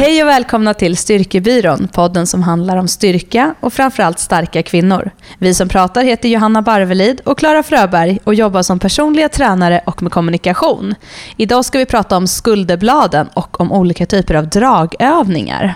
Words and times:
Hej 0.00 0.22
och 0.22 0.28
välkomna 0.28 0.74
till 0.74 0.96
Styrkebyrån, 0.96 1.88
podden 1.88 2.26
som 2.26 2.42
handlar 2.42 2.76
om 2.76 2.88
styrka 2.88 3.54
och 3.60 3.72
framförallt 3.72 4.18
starka 4.18 4.62
kvinnor. 4.62 5.10
Vi 5.38 5.54
som 5.54 5.68
pratar 5.68 6.04
heter 6.04 6.28
Johanna 6.28 6.62
Barvelid 6.62 7.20
och 7.24 7.38
Klara 7.38 7.62
Fröberg 7.62 8.18
och 8.24 8.34
jobbar 8.34 8.62
som 8.62 8.78
personliga 8.78 9.28
tränare 9.28 9.80
och 9.86 10.02
med 10.02 10.12
kommunikation. 10.12 10.94
Idag 11.36 11.64
ska 11.64 11.78
vi 11.78 11.86
prata 11.86 12.16
om 12.16 12.26
skulderbladen 12.26 13.28
och 13.34 13.60
om 13.60 13.72
olika 13.72 14.06
typer 14.06 14.34
av 14.34 14.48
dragövningar. 14.48 15.74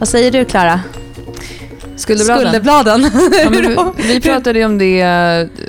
Vad 0.00 0.08
säger 0.08 0.30
du 0.30 0.44
Klara? 0.44 0.80
Skulderbladen. 1.96 2.42
Skulderbladen. 2.42 3.02
Ja, 3.76 3.92
vi, 3.96 4.02
vi 4.14 4.20
pratade 4.20 4.58
ju 4.58 4.64
om 4.64 4.78
det 4.78 5.02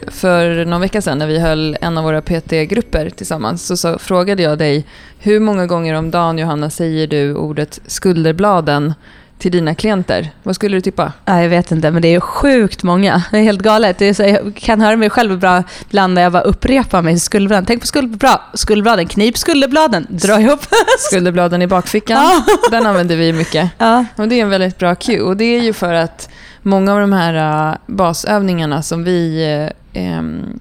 för 0.08 0.66
någon 0.66 0.82
vecka 0.82 1.02
sedan 1.02 1.18
när 1.18 1.28
vi 1.28 1.40
höll 1.40 1.78
en 1.82 1.98
av 1.98 2.04
våra 2.04 2.22
PT-grupper 2.22 3.10
tillsammans. 3.10 3.66
Så, 3.66 3.78
så 3.78 4.00
frågade 4.00 4.44
jag 4.44 4.58
dig, 4.58 4.86
hur 5.20 5.40
många 5.40 5.68
gånger 5.68 5.94
om 5.94 6.12
dagen 6.12 6.38
Johanna 6.38 6.70
säger 6.70 7.08
du 7.08 7.36
ordet 7.36 7.80
skulderbladen 7.88 8.94
till 9.42 9.52
dina 9.52 9.76
klienter? 9.76 10.32
Vad 10.44 10.56
skulle 10.56 10.78
du 10.78 10.82
tippa? 10.82 11.14
Ja, 11.26 11.42
jag 11.42 11.50
vet 11.50 11.72
inte, 11.72 11.92
men 11.92 12.02
det 12.02 12.08
är 12.08 12.20
sjukt 12.20 12.84
många. 12.84 13.24
Det 13.32 13.38
är 13.38 13.44
helt 13.44 13.62
galet. 13.62 13.98
Det 13.98 14.06
är 14.06 14.14
så, 14.14 14.24
jag 14.24 14.56
kan 14.56 14.82
höra 14.82 14.96
mig 14.96 15.10
själv 15.10 15.40
bra 15.40 15.64
ibland 15.90 16.14
när 16.14 16.22
jag 16.22 16.32
bara 16.32 16.44
upprepar 16.44 17.02
mig. 17.02 17.20
Skulderbladen. 17.20 17.66
Tänk 17.66 17.82
på 17.82 17.88
skulderbladen. 17.88 18.40
Skulderbladen. 18.54 19.08
Knip 19.08 19.38
skulderbladen. 19.38 20.08
Dra 20.10 20.42
ihop. 20.42 20.60
Skulderbladen 21.00 21.62
i 21.62 21.68
bakfickan. 21.68 22.44
Den 22.72 22.86
använder 22.86 23.16
vi 23.16 23.34
mycket. 23.34 23.70
Ja. 23.78 24.06
Och 24.16 24.28
det 24.28 24.36
är 24.36 24.42
en 24.42 24.50
väldigt 24.50 24.78
bra 24.78 24.96
cue. 24.96 25.22
Och 25.22 25.38
det 25.38 25.46
är 25.46 25.62
ju 25.62 25.74
för 25.74 25.94
att 25.94 26.30
många 26.62 26.94
av 26.94 27.00
de 27.00 27.14
här 27.14 27.70
uh, 27.70 27.76
basövningarna 27.86 28.82
som 28.82 29.04
vi 29.04 29.46
uh, 29.94 30.02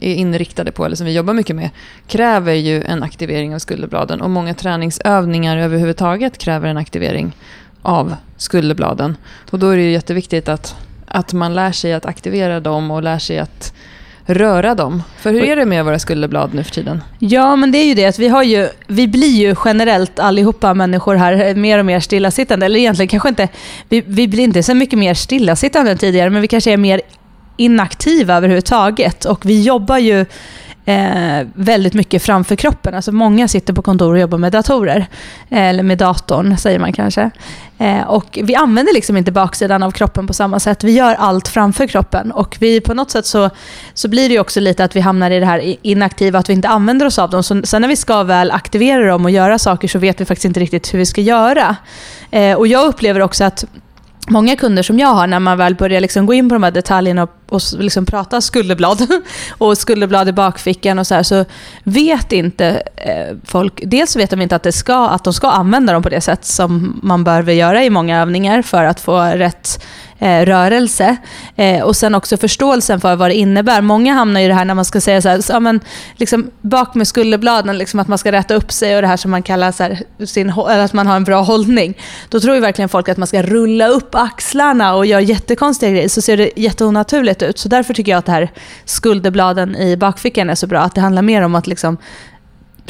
är 0.01 0.15
inriktade 0.15 0.73
på, 0.73 0.85
eller 0.85 0.97
som 0.97 1.07
vi 1.07 1.13
jobbar 1.13 1.35
mycket 1.35 1.57
med, 1.57 1.71
kräver 2.07 2.53
ju 2.53 2.83
en 2.83 3.03
aktivering 3.03 3.55
av 3.55 3.59
skulderbladen. 3.59 4.21
Och 4.21 4.31
många 4.31 4.55
träningsövningar 4.55 5.57
överhuvudtaget 5.57 6.39
kräver 6.39 6.69
en 6.69 6.77
aktivering 6.77 7.33
av 7.83 8.15
skulderbladen. 8.37 9.17
Och 9.51 9.59
då 9.59 9.69
är 9.69 9.77
det 9.77 9.83
ju 9.83 9.91
jätteviktigt 9.91 10.49
att, 10.49 10.77
att 11.07 11.33
man 11.33 11.55
lär 11.55 11.73
sig 11.73 11.93
att 11.93 12.07
aktivera 12.07 12.61
dem 12.61 12.91
och 12.91 13.03
lär 13.03 13.19
sig 13.19 13.39
att 13.39 13.73
röra 14.27 14.75
dem. 14.75 15.03
För 15.17 15.33
hur 15.33 15.43
är 15.43 15.57
det 15.57 15.65
med 15.65 15.85
våra 15.85 15.99
skulderblad 15.99 16.55
nu 16.55 16.65
för 16.65 16.73
tiden? 16.73 17.03
Ja, 17.19 17.57
men 17.57 17.73
det 17.73 17.79
är 17.79 17.85
ju 17.85 17.95
det 17.95 18.07
att 18.07 18.19
vi 18.19 18.29
har 18.29 18.43
ju, 18.43 18.69
vi 18.87 19.09
blir 19.09 19.37
ju 19.37 19.55
generellt 19.65 20.19
allihopa 20.19 20.75
människor 20.75 21.15
här 21.15 21.55
mer 21.55 21.79
och 21.79 21.87
mer 21.87 22.01
stillasittande. 22.01 22.67
Eller 22.67 22.79
egentligen 22.79 23.09
kanske 23.09 23.29
inte, 23.29 23.49
vi, 23.89 24.01
vi 24.07 24.29
blir 24.29 24.45
inte 24.45 24.63
så 24.63 24.75
mycket 24.75 24.99
mer 24.99 25.15
stillasittande 25.15 25.91
än 25.91 25.99
tidigare, 25.99 26.31
men 26.31 26.43
vi 26.43 26.49
kanske 26.49 26.73
är 26.73 26.77
mer 26.77 27.01
inaktiva 27.57 28.37
överhuvudtaget. 28.37 29.25
Och 29.25 29.47
vi 29.47 29.63
jobbar 29.63 29.99
ju 29.99 30.27
eh, 30.85 31.47
väldigt 31.55 31.95
mycket 31.95 32.23
framför 32.23 32.57
kroppen. 32.57 32.95
Alltså 32.95 33.13
många 33.13 33.49
sitter 33.49 33.73
på 33.73 33.83
kontor 33.83 34.13
och 34.13 34.21
jobbar 34.21 34.39
med 34.39 34.53
datorer. 34.53 35.07
Eh, 35.49 35.63
eller 35.63 35.83
med 35.83 35.99
datorn, 35.99 36.57
säger 36.57 36.79
man 36.79 36.93
kanske. 36.93 37.31
Eh, 37.79 38.03
och 38.03 38.39
vi 38.43 38.55
använder 38.55 38.95
liksom 38.95 39.17
inte 39.17 39.33
baksidan 39.33 39.83
av 39.83 39.91
kroppen 39.91 40.27
på 40.27 40.35
samma 40.35 40.61
sätt. 40.61 40.85
Vi 40.85 40.93
gör 40.93 41.15
allt 41.15 41.49
framför 41.49 41.87
kroppen. 41.87 42.33
Och 42.33 42.57
vi, 42.61 42.81
på 42.81 42.95
något 42.95 43.11
sätt 43.11 43.27
så, 43.27 43.51
så 43.95 44.09
blir 44.09 44.29
det 44.29 44.39
också 44.39 44.61
lite 44.61 44.85
att 44.85 44.97
vi 44.97 45.01
hamnar 45.01 45.31
i 45.31 45.41
det 45.41 45.47
här 45.47 45.77
inaktiva, 45.83 46.39
att 46.39 46.49
vi 46.49 46.53
inte 46.53 46.69
använder 46.69 47.07
oss 47.07 47.19
av 47.19 47.31
dem. 47.31 47.43
Så, 47.43 47.63
sen 47.65 47.83
när 47.83 47.89
vi 47.89 47.97
ska 47.97 48.23
väl 48.23 48.51
aktivera 48.51 49.07
dem 49.07 49.25
och 49.25 49.31
göra 49.31 49.59
saker 49.59 49.89
så 49.89 49.99
vet 49.99 50.21
vi 50.21 50.25
faktiskt 50.25 50.45
inte 50.45 50.61
riktigt 50.61 50.95
hur 50.95 50.99
vi 50.99 51.07
ska 51.07 51.21
göra. 51.21 51.77
Eh, 52.31 52.57
och 52.57 52.67
jag 52.67 52.87
upplever 52.87 53.21
också 53.21 53.45
att 53.45 53.65
många 54.31 54.57
kunder 54.57 54.83
som 54.83 54.99
jag 54.99 55.09
har, 55.09 55.27
när 55.27 55.41
man 55.41 55.59
väl 55.59 55.75
börjar 55.75 56.01
liksom 56.01 56.27
gå 56.27 56.35
in 56.35 56.49
på 56.49 56.55
de 56.55 56.63
här 56.63 56.71
detaljerna 56.71 57.23
och, 57.23 57.31
och 57.49 57.61
liksom 57.79 58.07
prata 58.07 58.41
skulderblad 58.41 59.07
och 59.59 59.79
skulderblad 59.79 60.29
i 60.29 60.33
bakfickan 60.33 60.99
och 60.99 61.07
så 61.07 61.15
här, 61.15 61.23
så 61.23 61.45
vet 61.85 62.33
inte 62.33 62.83
eh, 62.97 63.37
folk, 63.45 63.83
dels 63.87 64.17
vet 64.17 64.31
de 64.31 64.41
inte 64.41 64.57
att, 64.57 64.63
det 64.63 64.73
ska, 64.73 65.09
att 65.09 65.25
de 65.25 65.33
ska 65.33 65.51
använda 65.51 65.93
dem 65.93 66.03
på 66.03 66.09
det 66.09 66.21
sätt 66.21 66.45
som 66.45 67.01
man 67.03 67.25
behöver 67.25 67.53
göra 67.53 67.85
i 67.85 67.91
många 67.91 68.21
övningar 68.21 68.63
för 68.63 68.85
att 68.85 69.01
få 69.01 69.21
rätt 69.21 69.85
eh, 70.21 70.45
rörelse. 70.45 71.17
Eh, 71.57 71.83
och 71.83 71.97
sen 71.97 72.15
också 72.15 72.37
förståelsen 72.37 73.01
för 73.01 73.17
vad 73.17 73.31
det 73.31 73.35
innebär. 73.35 73.81
Många 73.81 74.15
hamnar 74.15 74.41
i 74.41 74.49
det 74.49 74.55
här 74.55 74.65
när 74.65 74.75
man 74.75 74.85
ska 74.85 75.01
säga 75.01 75.23
så 75.23 75.29
här, 75.29 75.41
så, 75.41 75.61
men, 75.61 75.81
liksom, 76.17 76.51
bak 76.61 76.95
med 76.95 77.09
skulderbladen, 77.09 77.79
liksom 77.79 78.01
att 78.01 78.09
man 78.09 78.19
ska 78.19 78.33
rätta 78.33 78.55
upp 78.55 78.73
sig 78.73 78.97
och 78.97 79.03
det 79.03 79.09
här 79.09 79.17
som 79.17 79.31
man 79.31 79.43
kallar 79.43 79.73
så 79.73 79.83
här, 79.83 80.03
sin, 80.27 80.51
att 80.51 80.93
man 80.93 81.07
har 81.07 81.17
en 81.17 81.25
bra 81.25 81.41
hållning. 81.41 81.99
Då 82.29 82.41
tror 82.41 82.55
ju 82.55 82.61
verkligen 82.61 82.89
folk 82.89 83.09
att 83.09 83.19
man 83.19 83.27
ska 83.27 83.43
rulla 83.43 83.89
upp 83.89 84.15
axlarna 84.15 84.95
och 84.95 85.07
göra 85.07 85.21
jättekonstiga 85.21 85.93
grejer, 85.93 86.09
så 86.09 86.23
ser 86.23 86.37
det 86.37 86.51
jätteonaturligt 86.57 87.43
ut. 87.43 87.59
Så 87.59 87.69
därför 87.69 87.95
tycker 87.95 88.13
jag 88.13 88.19
att 88.19 88.27
det 88.27 88.33
här 88.33 88.51
skulderbladen 88.85 89.77
i 89.77 89.97
bakfickan 89.97 90.51
är 90.51 90.55
så 90.55 90.67
bra. 90.67 90.81
Att 90.81 90.95
det 90.95 91.01
handlar 91.01 91.23
mer 91.23 91.43
om 91.43 91.55
att 91.55 91.67
liksom 91.67 91.97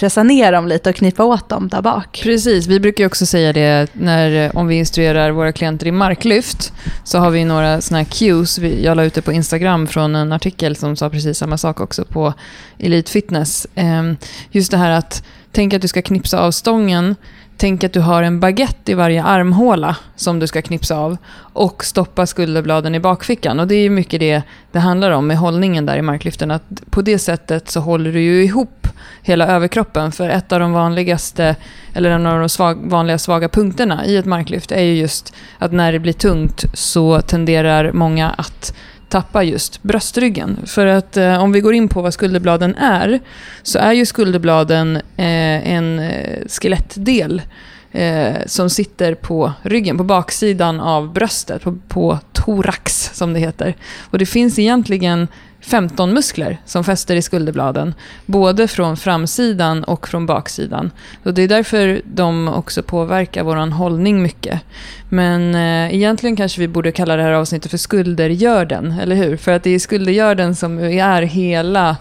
pressa 0.00 0.22
ner 0.22 0.52
dem 0.52 0.68
lite 0.68 0.90
och 0.90 0.96
knipa 0.96 1.24
åt 1.24 1.48
dem 1.48 1.68
där 1.68 1.82
bak. 1.82 2.20
Precis, 2.22 2.66
vi 2.66 2.80
brukar 2.80 3.06
också 3.06 3.26
säga 3.26 3.52
det 3.52 3.88
när, 3.92 4.46
eh, 4.46 4.56
om 4.56 4.66
vi 4.66 4.74
instruerar 4.74 5.30
våra 5.30 5.52
klienter 5.52 5.86
i 5.86 5.92
marklyft, 5.92 6.72
så 7.04 7.18
har 7.18 7.30
vi 7.30 7.44
några 7.44 7.80
såna 7.80 7.98
här 7.98 8.04
cues. 8.04 8.58
Jag 8.58 8.96
la 8.96 9.04
ut 9.04 9.14
det 9.14 9.22
på 9.22 9.32
Instagram 9.32 9.86
från 9.86 10.14
en 10.14 10.32
artikel 10.32 10.76
som 10.76 10.96
sa 10.96 11.10
precis 11.10 11.38
samma 11.38 11.58
sak 11.58 11.80
också 11.80 12.04
på 12.04 12.34
Elite 12.78 13.10
Fitness. 13.10 13.66
Ehm, 13.74 14.16
just 14.50 14.70
det 14.70 14.76
här 14.76 14.90
att, 14.90 15.24
tänk 15.52 15.74
att 15.74 15.82
du 15.82 15.88
ska 15.88 16.02
knipsa 16.02 16.40
av 16.40 16.50
stången, 16.50 17.16
Tänk 17.60 17.84
att 17.84 17.92
du 17.92 18.00
har 18.00 18.22
en 18.22 18.40
baguette 18.40 18.92
i 18.92 18.94
varje 18.94 19.24
armhåla 19.24 19.96
som 20.16 20.38
du 20.38 20.46
ska 20.46 20.62
knipsa 20.62 20.96
av 20.96 21.16
och 21.52 21.84
stoppa 21.84 22.26
skulderbladen 22.26 22.94
i 22.94 23.00
bakfickan. 23.00 23.60
Och 23.60 23.66
det 23.66 23.74
är 23.74 23.90
mycket 23.90 24.20
det 24.20 24.42
det 24.72 24.78
handlar 24.78 25.10
om 25.10 25.26
med 25.26 25.36
hållningen 25.38 25.86
där 25.86 25.96
i 25.96 26.02
marklyften. 26.02 26.50
Att 26.50 26.62
på 26.90 27.02
det 27.02 27.18
sättet 27.18 27.70
så 27.70 27.80
håller 27.80 28.12
du 28.12 28.20
ju 28.20 28.44
ihop 28.44 28.86
hela 29.22 29.46
överkroppen. 29.46 30.12
För 30.12 30.28
ett 30.28 30.52
av 30.52 30.60
de 30.60 30.72
vanligaste, 30.72 31.56
eller 31.94 32.10
en 32.10 32.26
av 32.26 32.40
de 32.40 32.48
svag, 32.48 32.78
vanliga 32.90 33.18
svaga 33.18 33.48
punkterna 33.48 34.06
i 34.06 34.16
ett 34.16 34.26
marklyft 34.26 34.72
är 34.72 34.82
ju 34.82 34.94
just 34.94 35.34
att 35.58 35.72
när 35.72 35.92
det 35.92 35.98
blir 35.98 36.12
tungt 36.12 36.64
så 36.74 37.20
tenderar 37.20 37.92
många 37.92 38.30
att 38.30 38.74
tappa 39.10 39.42
just 39.42 39.82
bröstryggen. 39.82 40.58
För 40.66 40.86
att 40.86 41.16
eh, 41.16 41.42
om 41.42 41.52
vi 41.52 41.60
går 41.60 41.74
in 41.74 41.88
på 41.88 42.02
vad 42.02 42.14
skulderbladen 42.14 42.74
är, 42.74 43.20
så 43.62 43.78
är 43.78 43.92
ju 43.92 44.06
skulderbladen 44.06 44.96
eh, 44.96 45.72
en 45.72 45.98
eh, 45.98 46.38
skelettdel 46.46 47.42
eh, 47.92 48.36
som 48.46 48.70
sitter 48.70 49.14
på 49.14 49.52
ryggen, 49.62 49.98
på 49.98 50.04
baksidan 50.04 50.80
av 50.80 51.12
bröstet, 51.12 51.62
på, 51.62 51.78
på 51.88 52.18
thorax 52.32 53.10
som 53.12 53.32
det 53.32 53.40
heter. 53.40 53.76
Och 54.00 54.18
det 54.18 54.26
finns 54.26 54.58
egentligen 54.58 55.28
15 55.60 56.12
muskler 56.12 56.58
som 56.64 56.84
fäster 56.84 57.16
i 57.16 57.22
skulderbladen, 57.22 57.94
både 58.26 58.68
från 58.68 58.96
framsidan 58.96 59.84
och 59.84 60.08
från 60.08 60.26
baksidan. 60.26 60.90
Och 61.22 61.34
det 61.34 61.42
är 61.42 61.48
därför 61.48 62.02
de 62.04 62.48
också 62.48 62.82
påverkar 62.82 63.44
vår 63.44 63.70
hållning 63.70 64.22
mycket. 64.22 64.60
Men 65.08 65.54
eh, 65.54 65.94
egentligen 65.94 66.36
kanske 66.36 66.60
vi 66.60 66.68
borde 66.68 66.92
kalla 66.92 67.16
det 67.16 67.22
här 67.22 67.32
avsnittet 67.32 67.70
för 67.70 67.78
skuldergörden, 67.78 68.94
eller 69.02 69.16
hur? 69.16 69.36
För 69.36 69.52
att 69.52 69.62
det 69.62 69.70
är 69.70 69.78
skuldergörden 69.78 70.54
som 70.54 70.78
är 70.78 71.22
hela 71.22 71.96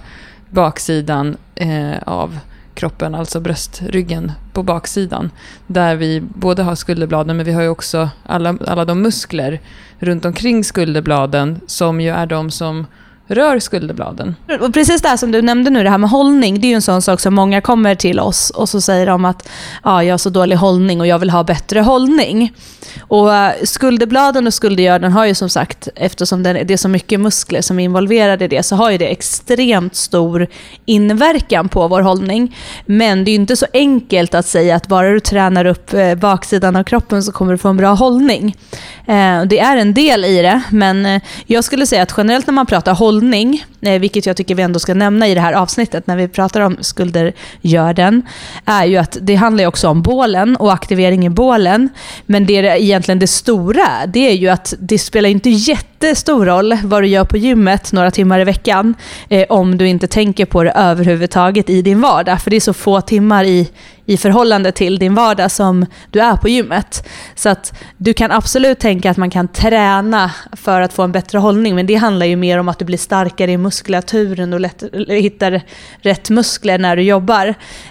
baksidan 0.49 1.37
eh, 1.55 1.97
av 2.05 2.39
kroppen, 2.73 3.15
alltså 3.15 3.39
bröstryggen 3.39 4.31
på 4.53 4.63
baksidan. 4.63 5.31
Där 5.67 5.95
vi 5.95 6.21
både 6.21 6.63
har 6.63 6.75
skulderbladen 6.75 7.37
men 7.37 7.45
vi 7.45 7.51
har 7.51 7.61
ju 7.61 7.69
också 7.69 8.09
alla, 8.23 8.57
alla 8.67 8.85
de 8.85 9.01
muskler 9.01 9.59
runt 9.99 10.25
omkring 10.25 10.63
skulderbladen 10.63 11.59
som 11.67 12.01
ju 12.01 12.09
är 12.09 12.25
de 12.25 12.51
som 12.51 12.85
rör 13.29 13.59
skulderbladen. 13.59 14.35
Och 14.61 14.73
precis 14.73 15.01
det 15.01 15.07
här 15.07 15.17
som 15.17 15.31
du 15.31 15.41
nämnde 15.41 15.69
nu, 15.69 15.83
det 15.83 15.89
här 15.89 15.97
med 15.97 16.09
hållning. 16.09 16.61
Det 16.61 16.67
är 16.67 16.69
ju 16.69 16.75
en 16.75 16.81
sån 16.81 17.01
sak 17.01 17.19
som 17.19 17.33
många 17.33 17.61
kommer 17.61 17.95
till 17.95 18.19
oss 18.19 18.49
och 18.49 18.69
så 18.69 18.81
säger 18.81 19.05
de 19.05 19.25
att 19.25 19.49
ah, 19.81 20.01
jag 20.01 20.13
har 20.13 20.17
så 20.17 20.29
dålig 20.29 20.55
hållning 20.55 21.01
och 21.01 21.07
jag 21.07 21.19
vill 21.19 21.29
ha 21.29 21.43
bättre 21.43 21.79
hållning. 21.79 22.53
Och 22.99 23.27
uh, 23.27 23.49
Skulderbladen 23.63 24.47
och 24.47 24.53
skuldergörden 24.53 25.11
har 25.11 25.25
ju 25.25 25.35
som 25.35 25.49
sagt, 25.49 25.87
eftersom 25.95 26.43
det 26.43 26.71
är 26.73 26.77
så 26.77 26.89
mycket 26.89 27.19
muskler 27.19 27.61
som 27.61 27.79
är 27.79 27.83
involverade 27.83 28.45
i 28.45 28.47
det, 28.47 28.63
så 28.63 28.75
har 28.75 28.91
ju 28.91 28.97
det 28.97 29.07
extremt 29.07 29.95
stor 29.95 30.47
inverkan 30.85 31.69
på 31.69 31.87
vår 31.87 32.01
hållning. 32.01 32.57
Men 32.85 33.23
det 33.23 33.31
är 33.31 33.33
ju 33.33 33.39
inte 33.39 33.55
så 33.55 33.65
enkelt 33.73 34.35
att 34.35 34.45
säga 34.45 34.75
att 34.75 34.87
bara 34.87 35.09
du 35.09 35.19
tränar 35.19 35.65
upp 35.65 35.93
uh, 35.93 36.15
baksidan 36.15 36.75
av 36.75 36.83
kroppen 36.83 37.23
så 37.23 37.31
kommer 37.31 37.51
du 37.51 37.57
få 37.57 37.69
en 37.69 37.77
bra 37.77 37.93
hållning. 37.93 38.55
Uh, 38.99 39.41
det 39.45 39.59
är 39.59 39.77
en 39.77 39.93
del 39.93 40.25
i 40.25 40.41
det, 40.41 40.61
men 40.71 41.21
jag 41.45 41.63
skulle 41.63 41.85
säga 41.85 42.03
att 42.03 42.13
generellt 42.17 42.47
när 42.47 42.53
man 42.53 42.65
pratar 42.65 42.93
hållning 42.93 43.18
hållning, 43.19 43.63
eh, 43.81 43.99
vilket 43.99 44.25
jag 44.25 44.37
tycker 44.37 44.55
vi 44.55 44.63
ändå 44.63 44.79
ska 44.79 44.93
nämna 44.93 45.27
i 45.27 45.35
det 45.35 45.41
här 45.41 45.53
avsnittet 45.53 46.07
när 46.07 46.17
vi 46.17 46.27
pratar 46.27 46.61
om 46.61 46.77
skulder 46.81 47.33
gör 47.61 47.93
den, 47.93 48.21
är 48.65 48.85
ju 48.85 48.97
att 48.97 49.17
det 49.21 49.35
handlar 49.35 49.65
också 49.65 49.87
om 49.87 50.01
bålen 50.01 50.55
och 50.55 50.73
aktivering 50.73 51.25
i 51.25 51.29
bålen. 51.29 51.89
Men 52.25 52.45
det 52.45 52.57
är 52.57 52.63
egentligen 52.63 53.19
det 53.19 53.27
stora, 53.27 54.05
det 54.07 54.29
är 54.29 54.33
ju 54.33 54.49
att 54.49 54.73
det 54.79 54.99
spelar 54.99 55.29
inte 55.29 55.49
jättestor 55.49 56.45
roll 56.45 56.77
vad 56.83 57.03
du 57.03 57.07
gör 57.07 57.25
på 57.25 57.37
gymmet 57.37 57.91
några 57.91 58.11
timmar 58.11 58.39
i 58.39 58.43
veckan 58.43 58.93
eh, 59.29 59.45
om 59.49 59.77
du 59.77 59.87
inte 59.87 60.07
tänker 60.07 60.45
på 60.45 60.63
det 60.63 60.71
överhuvudtaget 60.71 61.69
i 61.69 61.81
din 61.81 62.01
vardag. 62.01 62.41
För 62.41 62.49
det 62.49 62.55
är 62.55 62.59
så 62.61 62.73
få 62.73 63.01
timmar 63.01 63.43
i, 63.43 63.69
i 64.05 64.17
förhållande 64.17 64.71
till 64.71 64.99
din 64.99 65.15
vardag 65.15 65.51
som 65.51 65.85
du 66.11 66.19
är 66.19 66.35
på 66.35 66.49
gymmet. 66.49 67.07
Så 67.35 67.49
att 67.49 67.73
du 67.97 68.13
kan 68.13 68.31
absolut 68.31 68.79
tänka 68.79 69.11
att 69.11 69.17
man 69.17 69.29
kan 69.29 69.47
träna 69.47 70.31
för 70.51 70.81
att 70.81 70.93
få 70.93 71.03
en 71.03 71.11
bättre 71.11 71.37
hållning, 71.37 71.75
men 71.75 71.85
det 71.85 71.95
handlar 71.95 72.25
ju 72.25 72.35
mer 72.35 72.57
om 72.57 72.69
att 72.69 72.79
du 72.79 72.85
blir 72.85 72.97
starkare 72.97 73.51
i 73.51 73.57
muskulaturen 73.69 74.53
och 74.53 74.59
lätt, 74.59 74.83
hittar 75.07 75.61
rätt 76.01 76.29
muskler 76.29 76.77
när 76.77 76.95
du 76.95 77.01
jobbar. 77.01 77.47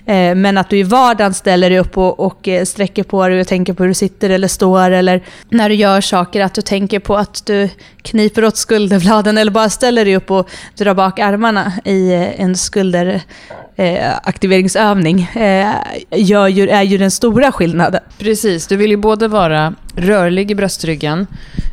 Eh, 0.07 0.35
men 0.35 0.59
att 0.59 0.71
du 0.71 0.79
i 0.79 0.83
vardagen 0.83 1.35
ställer 1.35 1.71
dig 1.71 1.79
upp 1.79 1.99
och, 1.99 2.21
och 2.21 2.49
eh, 2.49 2.65
sträcker 2.65 3.03
på 3.03 3.29
dig 3.29 3.41
och 3.41 3.47
tänker 3.47 3.73
på 3.73 3.83
hur 3.83 3.89
du 3.89 3.95
sitter 3.95 4.31
eller 4.31 4.49
står, 4.49 4.91
eller 4.91 5.23
när 5.49 5.69
du 5.69 5.75
gör 5.75 6.01
saker, 6.01 6.41
att 6.41 6.55
du 6.55 6.63
tänker 6.63 7.01
på 7.01 7.17
att 7.17 7.47
du 7.47 7.69
kniper 8.03 8.45
åt 8.45 8.57
skulderbladen 8.57 9.39
eller 9.39 9.53
bara 9.53 9.71
ställer 9.71 10.05
dig 10.05 10.17
upp 10.17 10.31
och 10.31 10.51
drar 10.77 10.95
bak 10.95 11.19
armarna 11.19 11.73
i 11.85 12.13
eh, 12.13 12.41
en 12.41 12.57
skulder 12.57 13.23
eh, 13.77 14.17
aktiveringsövning 14.23 15.23
eh, 15.23 15.75
gör 16.11 16.49
ju, 16.49 16.69
är 16.69 16.83
ju 16.83 16.99
den 16.99 17.11
stora 17.11 17.53
skillnaden. 17.53 18.01
Precis, 18.19 18.67
du 18.67 18.77
vill 18.77 18.91
ju 18.91 18.97
både 18.97 19.29
vara 19.29 19.75
rörlig 19.97 20.51
i 20.51 20.55
bröstryggen 20.55 21.27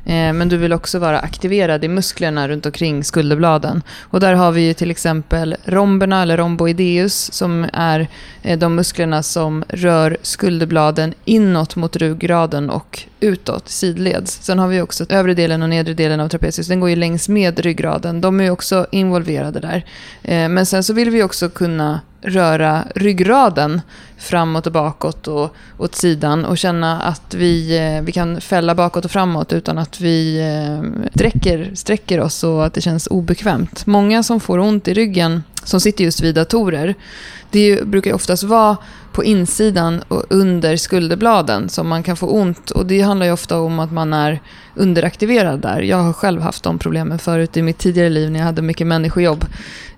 eh, 0.06 0.33
men 0.33 0.50
du 0.50 0.57
vill 0.57 0.73
också 0.73 1.00
vara 1.00 1.19
aktiverad 1.19 1.83
i 1.83 1.88
musklerna 1.88 2.47
runt 2.47 2.65
omkring 2.65 3.03
skulderbladen. 3.03 3.81
Och 4.01 4.19
där 4.19 4.33
har 4.33 4.51
vi 4.51 4.62
ju 4.62 4.73
till 4.73 4.91
exempel 4.91 5.56
romberna 5.65 6.21
eller 6.21 6.38
romboideus 6.38 7.33
som 7.33 7.65
är 7.73 8.07
eh, 8.41 8.59
de 8.59 8.75
musklerna 8.75 9.23
som 9.23 9.63
rör 9.69 10.17
skulderbladen 10.21 11.13
inåt 11.25 11.75
mot 11.75 11.95
ryggraden 11.95 12.69
och 12.69 13.03
utåt 13.25 13.69
sidleds. 13.69 14.39
Sen 14.42 14.60
har 14.60 14.68
vi 14.68 14.81
också 14.81 15.06
övre 15.10 15.33
delen 15.33 15.63
och 15.63 15.69
nedre 15.69 15.94
delen 15.94 16.19
av 16.19 16.30
trapezius. 16.30 16.68
Den 16.68 16.80
går 16.80 16.89
ju 16.89 16.95
längs 16.95 17.30
med 17.30 17.60
ryggraden. 17.60 18.22
De 18.22 18.42
är 18.42 18.51
också 18.51 18.88
involverade 18.92 19.60
där. 19.60 19.86
Eh, 20.24 20.50
men 20.50 20.66
sen 20.66 20.83
så 20.83 20.94
vill 20.94 21.10
vi 21.10 21.24
också 21.24 21.50
kunna 21.50 22.00
röra 22.22 22.83
ryggraden 22.95 23.81
framåt 24.18 24.68
och 24.68 24.72
bakåt 24.74 25.27
och 25.27 25.56
åt 25.77 25.95
sidan 25.95 26.45
och 26.45 26.57
känna 26.57 27.01
att 27.01 27.33
vi, 27.33 27.77
eh, 27.77 28.04
vi 28.04 28.12
kan 28.12 28.42
fälla 28.42 28.75
bakåt 28.75 29.06
och 29.06 29.12
framåt 29.12 29.54
utan 29.54 29.78
att 29.78 30.01
vi 30.01 30.39
eh, 30.39 31.07
sträcker, 31.16 31.71
sträcker 31.74 32.19
oss 32.19 32.44
och 32.44 32.66
att 32.66 32.74
det 32.74 32.81
känns 32.81 33.07
obekvämt. 33.07 33.86
Många 33.86 34.24
som 34.24 34.39
får 34.39 34.60
ont 34.60 34.88
i 34.88 34.94
ryggen 34.94 35.44
som 35.63 35.80
sitter 35.80 36.04
just 36.04 36.21
vid 36.21 36.36
datorer, 36.36 36.95
det 37.51 37.88
brukar 37.88 38.10
ju 38.10 38.16
oftast 38.16 38.44
vara 38.44 38.78
på 39.15 39.23
insidan 39.23 40.01
och 40.07 40.23
under 40.29 40.77
skulderbladen 40.77 41.69
som 41.69 41.88
man 41.88 42.03
kan 42.03 42.17
få 42.17 42.27
ont. 42.27 42.71
Och 42.71 42.85
det 42.85 43.01
handlar 43.01 43.25
ju 43.25 43.31
ofta 43.31 43.59
om 43.59 43.79
att 43.79 43.91
man 43.91 44.13
är 44.13 44.41
underaktiverad 44.75 45.59
där. 45.59 45.81
Jag 45.81 45.97
har 45.97 46.13
själv 46.13 46.41
haft 46.41 46.63
de 46.63 46.79
problemen 46.79 47.19
förut 47.19 47.57
i 47.57 47.62
mitt 47.62 47.77
tidigare 47.77 48.09
liv 48.09 48.31
när 48.31 48.39
jag 48.39 48.45
hade 48.45 48.62
mycket 48.62 48.88
människojobb 48.88 49.45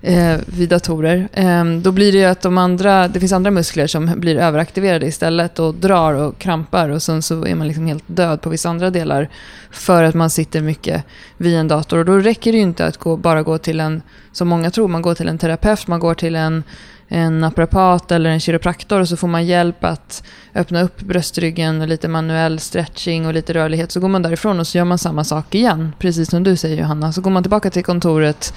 eh, 0.02 0.36
vid 0.46 0.68
datorer. 0.68 1.28
Eh, 1.32 1.64
då 1.64 1.92
blir 1.92 2.12
det 2.12 2.18
ju 2.18 2.24
att 2.24 2.40
de 2.40 2.58
andra, 2.58 3.08
det 3.08 3.20
finns 3.20 3.32
andra 3.32 3.50
muskler 3.50 3.86
som 3.86 4.12
blir 4.16 4.36
överaktiverade 4.36 5.06
istället 5.06 5.58
och 5.58 5.74
drar 5.74 6.14
och 6.14 6.38
krampar 6.38 6.88
och 6.88 7.02
sen 7.02 7.22
så 7.22 7.46
är 7.46 7.54
man 7.54 7.68
liksom 7.68 7.86
helt 7.86 8.04
död 8.06 8.40
på 8.40 8.50
vissa 8.50 8.68
andra 8.68 8.90
delar 8.90 9.28
för 9.70 10.04
att 10.04 10.14
man 10.14 10.30
sitter 10.30 10.60
mycket 10.60 11.04
vid 11.36 11.56
en 11.56 11.68
dator. 11.68 11.98
Och 11.98 12.04
då 12.04 12.18
räcker 12.18 12.52
det 12.52 12.58
ju 12.58 12.64
inte 12.64 12.86
att 12.86 12.96
gå, 12.96 13.16
bara 13.16 13.42
gå 13.42 13.58
till 13.58 13.80
en, 13.80 14.02
som 14.32 14.48
många 14.48 14.70
tror, 14.70 14.88
man 14.88 15.02
går 15.02 15.14
till 15.14 15.28
en 15.28 15.38
terapeut, 15.38 15.86
man 15.86 16.00
går 16.00 16.14
till 16.14 16.36
en 16.36 16.64
en 17.08 17.40
naprapat 17.40 18.12
eller 18.12 18.30
en 18.30 18.40
kiropraktor 18.40 19.00
och 19.00 19.08
så 19.08 19.16
får 19.16 19.28
man 19.28 19.46
hjälp 19.46 19.84
att 19.84 20.22
öppna 20.54 20.82
upp 20.82 21.00
bröstryggen 21.00 21.80
och 21.80 21.88
lite 21.88 22.08
manuell 22.08 22.58
stretching 22.58 23.26
och 23.26 23.34
lite 23.34 23.54
rörlighet. 23.54 23.92
Så 23.92 24.00
går 24.00 24.08
man 24.08 24.22
därifrån 24.22 24.60
och 24.60 24.66
så 24.66 24.78
gör 24.78 24.84
man 24.84 24.98
samma 24.98 25.24
sak 25.24 25.54
igen, 25.54 25.92
precis 25.98 26.30
som 26.30 26.42
du 26.42 26.56
säger 26.56 26.76
Johanna. 26.76 27.12
Så 27.12 27.20
går 27.20 27.30
man 27.30 27.42
tillbaka 27.42 27.70
till 27.70 27.84
kontoret 27.84 28.54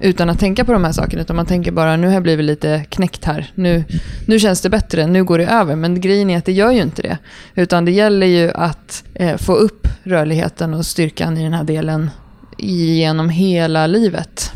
utan 0.00 0.30
att 0.30 0.38
tänka 0.38 0.64
på 0.64 0.72
de 0.72 0.84
här 0.84 0.92
sakerna, 0.92 1.22
utan 1.22 1.36
man 1.36 1.46
tänker 1.46 1.72
bara 1.72 1.96
nu 1.96 2.06
har 2.06 2.14
jag 2.14 2.22
blivit 2.22 2.46
lite 2.46 2.84
knäckt 2.88 3.24
här. 3.24 3.50
Nu, 3.54 3.84
nu 4.26 4.38
känns 4.38 4.60
det 4.60 4.70
bättre, 4.70 5.06
nu 5.06 5.24
går 5.24 5.38
det 5.38 5.46
över. 5.46 5.76
Men 5.76 6.00
grejen 6.00 6.30
är 6.30 6.38
att 6.38 6.44
det 6.44 6.52
gör 6.52 6.70
ju 6.70 6.82
inte 6.82 7.02
det. 7.02 7.18
Utan 7.54 7.84
det 7.84 7.90
gäller 7.90 8.26
ju 8.26 8.50
att 8.50 9.04
eh, 9.14 9.36
få 9.36 9.54
upp 9.54 9.88
rörligheten 10.02 10.74
och 10.74 10.86
styrkan 10.86 11.38
i 11.38 11.42
den 11.42 11.52
här 11.52 11.64
delen 11.64 12.10
genom 12.58 13.28
hela 13.28 13.86
livet. 13.86 14.52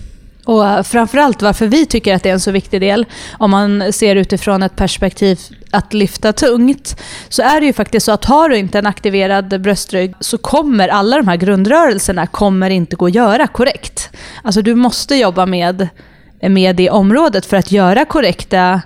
Och 0.50 0.87
framförallt 0.87 1.43
varför 1.43 1.67
vi 1.67 1.87
tycker 1.87 2.14
att 2.14 2.23
det 2.23 2.29
är 2.29 2.32
en 2.32 2.41
så 2.41 2.50
viktig 2.50 2.81
del, 2.81 3.06
om 3.38 3.50
man 3.50 3.93
ser 3.93 4.17
utifrån 4.17 4.62
ett 4.62 4.76
perspektiv 4.76 5.38
att 5.70 5.94
lyfta 5.94 6.32
tungt, 6.32 7.00
så 7.29 7.43
är 7.43 7.61
det 7.61 7.67
ju 7.67 7.73
faktiskt 7.73 8.06
så 8.06 8.12
att 8.12 8.25
har 8.25 8.49
du 8.49 8.56
inte 8.56 8.79
en 8.79 8.87
aktiverad 8.87 9.61
bröstrygg 9.61 10.14
så 10.20 10.38
kommer 10.38 10.88
alla 10.88 11.17
de 11.17 11.29
här 11.29 11.37
grundrörelserna 11.37 12.26
kommer 12.26 12.70
inte 12.70 12.97
gå 12.97 13.06
att 13.06 13.14
göra 13.14 13.47
korrekt. 13.47 14.11
Alltså 14.43 14.62
du 14.62 14.75
måste 14.75 15.14
jobba 15.14 15.47
med, 15.47 15.88
med 16.43 16.76
det 16.76 16.91
området 16.91 17.46
för 17.46 17.56
att 17.56 17.73
göra 17.73 18.05
korrekta 18.05 18.81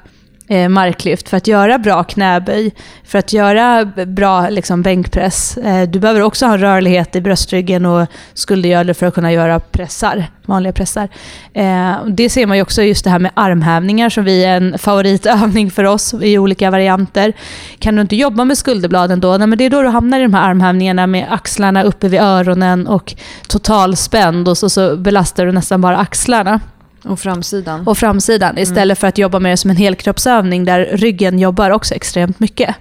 eh, 0.48 0.68
marklyft, 0.68 1.28
för 1.28 1.36
att 1.36 1.46
göra 1.46 1.78
bra 1.78 2.04
knäböj, 2.04 2.72
för 3.04 3.18
att 3.18 3.32
göra 3.32 3.84
bra 4.06 4.48
liksom, 4.48 4.82
bänkpress. 4.82 5.56
Eh, 5.56 5.88
du 5.88 6.00
behöver 6.00 6.22
också 6.22 6.46
ha 6.46 6.58
rörlighet 6.58 7.16
i 7.16 7.20
bröstryggen 7.20 7.86
och 7.86 8.06
skuldergödel 8.34 8.94
för 8.94 9.06
att 9.06 9.14
kunna 9.14 9.32
göra 9.32 9.60
pressar, 9.60 10.26
vanliga 10.46 10.72
pressar. 10.72 11.08
Eh, 11.52 12.04
det 12.06 12.30
ser 12.30 12.46
man 12.46 12.56
ju 12.56 12.62
också 12.62 12.82
just 12.82 13.04
det 13.04 13.10
här 13.10 13.18
med 13.18 13.30
armhävningar 13.34 14.10
som 14.10 14.24
vi 14.24 14.44
är 14.44 14.56
en 14.56 14.78
favoritövning 14.78 15.70
för 15.70 15.84
oss 15.84 16.14
i 16.22 16.38
olika 16.38 16.70
varianter. 16.70 17.32
Kan 17.78 17.96
du 17.96 18.02
inte 18.02 18.16
jobba 18.16 18.44
med 18.44 18.58
skulderbladen 18.58 19.20
då? 19.20 19.36
Nej, 19.36 19.46
men 19.46 19.58
det 19.58 19.64
är 19.64 19.70
då 19.70 19.82
du 19.82 19.88
hamnar 19.88 20.20
i 20.20 20.22
de 20.22 20.34
här 20.34 20.50
armhävningarna 20.50 21.06
med 21.06 21.26
axlarna 21.30 21.82
uppe 21.82 22.08
vid 22.08 22.20
öronen 22.20 22.86
och 22.86 23.14
totalspänd 23.48 24.48
och 24.48 24.58
så, 24.58 24.70
så 24.70 24.96
belastar 24.96 25.46
du 25.46 25.52
nästan 25.52 25.80
bara 25.80 25.96
axlarna. 25.96 26.60
Och 27.04 27.20
framsidan. 27.20 27.86
Och 27.86 27.98
framsidan 27.98 28.50
mm. 28.50 28.62
istället 28.62 28.98
för 28.98 29.06
att 29.06 29.18
jobba 29.18 29.38
med 29.38 29.52
det 29.52 29.56
som 29.56 29.70
en 29.70 29.76
helkroppsövning 29.76 30.64
där 30.64 30.88
ryggen 30.92 31.38
jobbar 31.38 31.70
också 31.70 31.94
extremt 31.94 32.40
mycket. 32.40 32.76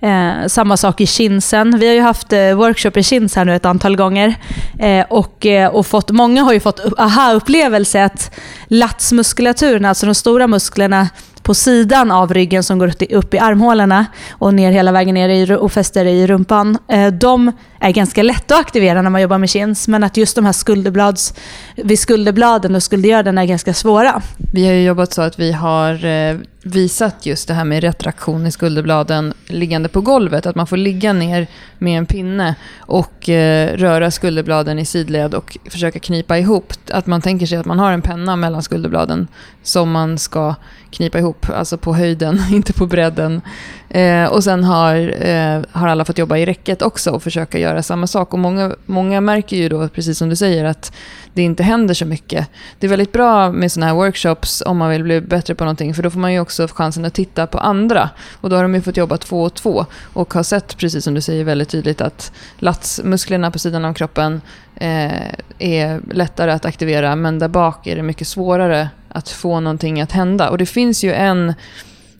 Eh, 0.00 0.46
samma 0.46 0.76
sak 0.76 1.00
i 1.00 1.06
kinsen. 1.06 1.78
Vi 1.78 1.86
har 1.86 1.94
ju 1.94 2.00
haft 2.00 2.32
eh, 2.32 2.54
workshop 2.54 2.96
i 2.96 3.02
kins 3.02 3.36
här 3.36 3.44
nu 3.44 3.56
ett 3.56 3.66
antal 3.66 3.96
gånger. 3.96 4.34
Eh, 4.78 5.06
och, 5.08 5.46
eh, 5.46 5.68
och 5.68 5.86
fått, 5.86 6.10
många 6.10 6.42
har 6.42 6.52
ju 6.52 6.60
fått 6.60 6.80
aha-upplevelse 6.98 8.04
att 8.04 8.34
latsmuskulaturen, 8.66 9.84
alltså 9.84 10.06
de 10.06 10.14
stora 10.14 10.46
musklerna, 10.46 11.08
på 11.46 11.54
sidan 11.54 12.10
av 12.10 12.34
ryggen 12.34 12.62
som 12.62 12.78
går 12.78 12.92
upp 13.10 13.34
i 13.34 13.38
armhålorna 13.38 14.06
och 14.30 14.54
ner 14.54 14.70
hela 14.70 14.92
vägen 14.92 15.14
ner 15.14 15.28
i, 15.28 15.54
och 15.54 15.72
fäster 15.72 16.04
i 16.04 16.26
rumpan. 16.26 16.78
Eh, 16.88 17.06
de 17.06 17.52
är 17.80 17.90
ganska 17.90 18.22
lätta 18.22 18.54
att 18.54 18.60
aktivera 18.60 19.02
när 19.02 19.10
man 19.10 19.22
jobbar 19.22 19.38
med 19.38 19.50
chins, 19.50 19.88
men 19.88 20.04
att 20.04 20.16
just 20.16 20.36
de 20.36 20.44
här 20.44 20.52
skulderblads, 20.52 21.34
vid 21.76 21.98
skulderbladen 21.98 22.74
och 22.74 22.82
skuldergörden 22.82 23.38
är 23.38 23.44
ganska 23.44 23.74
svåra. 23.74 24.22
Vi 24.52 24.66
har 24.66 24.72
ju 24.72 24.82
jobbat 24.82 25.12
så 25.12 25.22
att 25.22 25.38
vi 25.38 25.52
har 25.52 26.04
eh, 26.04 26.36
visat 26.66 27.26
just 27.26 27.48
det 27.48 27.54
här 27.54 27.64
med 27.64 27.82
retraktion 27.82 28.46
i 28.46 28.52
skulderbladen 28.52 29.34
liggande 29.46 29.88
på 29.88 30.00
golvet. 30.00 30.46
Att 30.46 30.56
man 30.56 30.66
får 30.66 30.76
ligga 30.76 31.12
ner 31.12 31.46
med 31.78 31.98
en 31.98 32.06
pinne 32.06 32.54
och 32.78 33.28
eh, 33.28 33.76
röra 33.76 34.10
skulderbladen 34.10 34.78
i 34.78 34.84
sidled 34.84 35.34
och 35.34 35.58
försöka 35.70 35.98
knipa 35.98 36.38
ihop. 36.38 36.72
Att 36.90 37.06
man 37.06 37.22
tänker 37.22 37.46
sig 37.46 37.58
att 37.58 37.66
man 37.66 37.78
har 37.78 37.92
en 37.92 38.02
penna 38.02 38.36
mellan 38.36 38.62
skulderbladen 38.62 39.28
som 39.62 39.90
man 39.90 40.18
ska 40.18 40.54
knipa 40.90 41.18
ihop, 41.18 41.46
alltså 41.50 41.78
på 41.78 41.94
höjden, 41.94 42.40
inte 42.52 42.72
på 42.72 42.86
bredden. 42.86 43.40
Eh, 43.88 44.24
och 44.24 44.44
sen 44.44 44.64
har, 44.64 45.26
eh, 45.26 45.62
har 45.72 45.88
alla 45.88 46.04
fått 46.04 46.18
jobba 46.18 46.36
i 46.36 46.46
räcket 46.46 46.82
också 46.82 47.10
och 47.10 47.22
försöka 47.22 47.58
göra 47.58 47.82
samma 47.82 48.06
sak. 48.06 48.32
Och 48.32 48.38
många, 48.38 48.74
många 48.86 49.20
märker 49.20 49.56
ju 49.56 49.68
då, 49.68 49.88
precis 49.88 50.18
som 50.18 50.28
du 50.28 50.36
säger, 50.36 50.64
att 50.64 50.92
det 51.32 51.42
inte 51.42 51.62
händer 51.62 51.94
så 51.94 52.04
mycket. 52.04 52.48
Det 52.78 52.86
är 52.86 52.88
väldigt 52.88 53.12
bra 53.12 53.52
med 53.52 53.72
sådana 53.72 53.86
här 53.86 53.94
workshops 53.94 54.62
om 54.66 54.76
man 54.76 54.90
vill 54.90 55.02
bli 55.02 55.20
bättre 55.20 55.54
på 55.54 55.64
någonting, 55.64 55.94
för 55.94 56.02
då 56.02 56.10
får 56.10 56.18
man 56.18 56.32
ju 56.32 56.40
också 56.40 56.68
chansen 56.68 57.04
att 57.04 57.14
titta 57.14 57.46
på 57.46 57.58
andra. 57.58 58.10
Och 58.40 58.50
då 58.50 58.56
har 58.56 58.62
de 58.62 58.74
ju 58.74 58.80
fått 58.80 58.96
jobba 58.96 59.16
två 59.16 59.42
och 59.42 59.54
två 59.54 59.86
och 60.12 60.34
har 60.34 60.42
sett, 60.42 60.76
precis 60.76 61.04
som 61.04 61.14
du 61.14 61.20
säger, 61.20 61.44
väldigt 61.44 61.68
tydligt 61.68 62.00
att 62.00 62.32
latsmusklerna 62.58 63.50
på 63.50 63.58
sidan 63.58 63.84
av 63.84 63.94
kroppen 63.94 64.40
eh, 64.74 65.30
är 65.58 66.00
lättare 66.14 66.50
att 66.50 66.64
aktivera, 66.64 67.16
men 67.16 67.38
där 67.38 67.48
bak 67.48 67.86
är 67.86 67.96
det 67.96 68.02
mycket 68.02 68.28
svårare 68.28 68.88
att 69.08 69.28
få 69.28 69.60
någonting 69.60 70.00
att 70.00 70.12
hända. 70.12 70.50
Och 70.50 70.58
det 70.58 70.66
finns 70.66 71.04
ju 71.04 71.12
en 71.12 71.54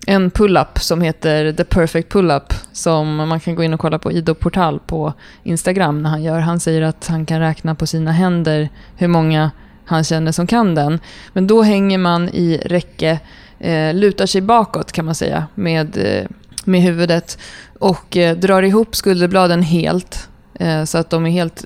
en 0.07 0.31
pull-up 0.31 0.79
som 0.79 1.01
heter 1.01 1.53
The 1.53 1.65
Perfect 1.65 2.09
Pull-up 2.09 2.55
som 2.73 3.17
man 3.17 3.41
kan 3.41 3.55
gå 3.55 3.63
in 3.65 3.75
och 3.75 3.81
kolla 3.81 3.99
på 3.99 4.13
Ido 4.13 4.35
Portal 4.35 4.81
på 4.87 5.13
Instagram 5.43 6.03
när 6.03 6.11
han 6.11 6.23
gör. 6.23 6.39
Han 6.39 6.61
säger 6.61 6.83
att 6.83 7.07
han 7.07 7.27
kan 7.27 7.41
räkna 7.41 7.75
på 7.75 7.87
sina 7.87 8.13
händer 8.13 8.69
hur 8.97 9.09
många 9.09 9.51
han 9.85 10.05
känner 10.05 10.33
som 10.33 10.47
kan 10.47 10.75
den. 10.75 11.01
Men 11.33 11.47
då 11.47 11.63
hänger 11.63 11.99
man 11.99 12.29
i 12.29 12.61
räcke, 12.65 13.21
eh, 13.59 13.95
lutar 13.95 14.27
sig 14.27 14.41
bakåt 14.41 14.93
kan 14.93 15.05
man 15.05 15.15
säga 15.15 15.47
med, 15.55 15.97
eh, 15.97 16.27
med 16.65 16.81
huvudet 16.81 17.39
och 17.79 18.17
eh, 18.17 18.37
drar 18.37 18.63
ihop 18.63 18.97
skulderbladen 18.97 19.63
helt 19.63 20.29
eh, 20.55 20.85
så 20.85 20.99
att 20.99 21.11
de, 21.11 21.27
är 21.27 21.31
helt, 21.31 21.65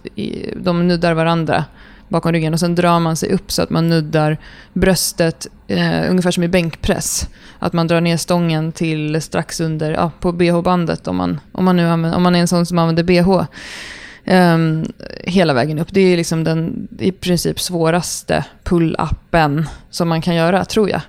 de 0.57 0.89
nuddar 0.89 1.15
varandra 1.15 1.65
bakom 2.11 2.33
ryggen 2.33 2.55
och 2.55 2.61
sen 2.61 2.75
drar 2.75 3.01
man 3.01 3.17
sig 3.17 3.33
upp 3.33 3.53
så 3.53 3.63
att 3.63 3.71
man 3.71 3.89
nuddar 3.89 4.39
bröstet 4.73 5.47
eh, 5.69 6.11
ungefär 6.11 6.31
som 6.31 6.43
i 6.43 6.49
bänkpress. 6.49 7.29
Att 7.59 7.73
man 7.73 7.87
drar 7.87 8.01
ner 8.01 8.17
stången 8.17 8.73
till 8.73 9.23
strax 9.23 9.61
under, 9.61 9.93
ja, 9.93 10.11
på 10.21 10.33
bh-bandet 10.33 11.09
om 11.09 11.17
man, 11.17 11.41
om, 11.53 11.65
man 11.65 11.77
nu 11.77 11.89
använder, 11.89 12.17
om 12.17 12.23
man 12.23 12.35
är 12.35 12.41
en 12.41 12.49
sån 12.49 12.67
som 12.67 12.79
använder 12.79 13.03
bh. 13.03 13.45
Eh, 14.25 14.59
hela 15.25 15.55
vägen 15.55 15.79
upp. 15.79 15.89
Det 15.91 16.01
är 16.01 16.17
liksom 16.17 16.45
den 16.45 16.89
i 16.99 17.13
princip 17.13 17.61
svåraste 17.61 18.45
pull-upen 18.65 19.65
som 19.91 20.09
man 20.09 20.23
kan 20.23 20.35
göra, 20.35 20.65
tror 20.65 20.91
jag. 20.91 21.01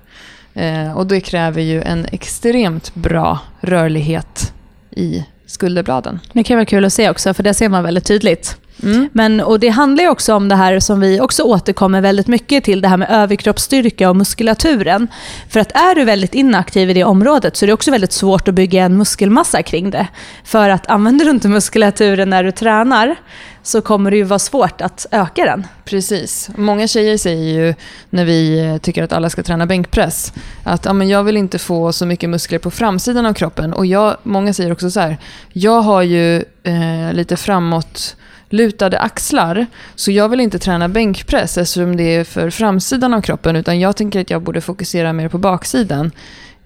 Eh, 0.54 0.98
och 0.98 1.08
det 1.08 1.22
kräver 1.22 1.62
ju 1.62 1.82
en 1.82 2.06
extremt 2.06 2.96
bra 2.96 3.40
rörlighet 3.62 4.54
i 4.92 5.26
skulderbladen. 5.52 6.20
Det 6.34 6.44
kan 6.44 6.58
vara 6.58 6.66
kul 6.66 6.86
att 6.86 6.94
se 6.94 7.10
också, 7.10 7.34
för 7.34 7.44
det 7.44 7.54
ser 7.54 7.70
man 7.70 7.84
väldigt 7.84 8.06
tydligt. 8.06 8.58
Mm. 8.84 9.10
Men, 9.14 9.42
och 9.42 9.60
det 9.60 9.70
handlar 9.70 10.08
också 10.08 10.34
om 10.34 10.50
det 10.50 10.56
här 10.56 10.80
som 10.80 11.00
vi 11.00 11.22
också 11.22 11.44
återkommer 11.44 12.02
väldigt 12.02 12.28
mycket 12.28 12.64
till, 12.64 12.82
det 12.82 12.88
här 12.88 12.98
med 12.98 13.08
överkroppsstyrka 13.12 14.10
och 14.10 14.16
muskulaturen. 14.16 15.08
För 15.50 15.60
att 15.60 15.72
är 15.72 15.96
du 15.96 16.04
väldigt 16.04 16.36
inaktiv 16.36 16.90
i 16.90 16.94
det 16.94 17.04
området 17.04 17.58
så 17.58 17.66
är 17.66 17.68
det 17.68 17.74
också 17.74 17.92
väldigt 17.92 18.12
svårt 18.12 18.48
att 18.48 18.54
bygga 18.54 18.84
en 18.84 18.98
muskelmassa 18.98 19.64
kring 19.64 19.90
det. 19.90 20.08
För 20.44 20.70
att 20.70 20.88
använder 20.88 21.26
du 21.26 21.32
inte 21.32 21.48
muskulaturen 21.48 22.30
när 22.30 22.44
du 22.44 22.52
tränar 22.52 23.16
så 23.64 23.82
kommer 23.82 24.12
det 24.12 24.18
ju 24.18 24.24
vara 24.24 24.40
svårt 24.40 24.82
att 24.82 25.06
öka 25.12 25.46
den. 25.46 25.68
Precis. 25.86 26.50
Många 26.56 26.88
tjejer 26.88 27.18
säger 27.18 27.54
ju 27.54 27.74
när 28.10 28.26
vi 28.26 28.60
eh, 28.60 28.78
tycker 28.78 29.04
att 29.04 29.14
alla 29.14 29.30
ska 29.30 29.44
träna 29.44 29.66
bänkpress 29.66 30.34
att 30.64 30.86
ja, 30.86 30.94
men 30.94 31.10
jag 31.10 31.24
vill 31.24 31.38
inte 31.38 31.60
få 31.60 31.94
så 31.94 32.06
mycket 32.06 32.30
muskler 32.30 32.60
på 32.60 32.72
framsidan 32.72 33.26
av 33.26 33.34
kroppen. 33.34 33.74
Och 33.74 33.86
jag, 33.86 34.18
många 34.24 34.54
säger 34.54 34.72
också 34.72 34.92
så 34.92 35.00
här, 35.00 35.18
jag 35.54 35.82
har 35.82 36.02
ju 36.02 36.36
eh, 36.64 37.14
lite 37.14 37.38
framåt 37.38 38.16
lutade 38.50 39.00
axlar. 39.00 39.66
Så 39.96 40.12
jag 40.12 40.30
vill 40.30 40.40
inte 40.40 40.60
träna 40.60 40.90
bänkpress 40.90 41.58
eftersom 41.58 41.98
det 41.98 42.16
är 42.16 42.24
för 42.24 42.50
framsidan 42.50 43.14
av 43.14 43.22
kroppen 43.22 43.56
utan 43.56 43.80
jag 43.80 43.96
tänker 43.96 44.22
att 44.22 44.30
jag 44.30 44.42
borde 44.42 44.62
fokusera 44.62 45.14
mer 45.14 45.30
på 45.30 45.38
baksidan. 45.38 46.12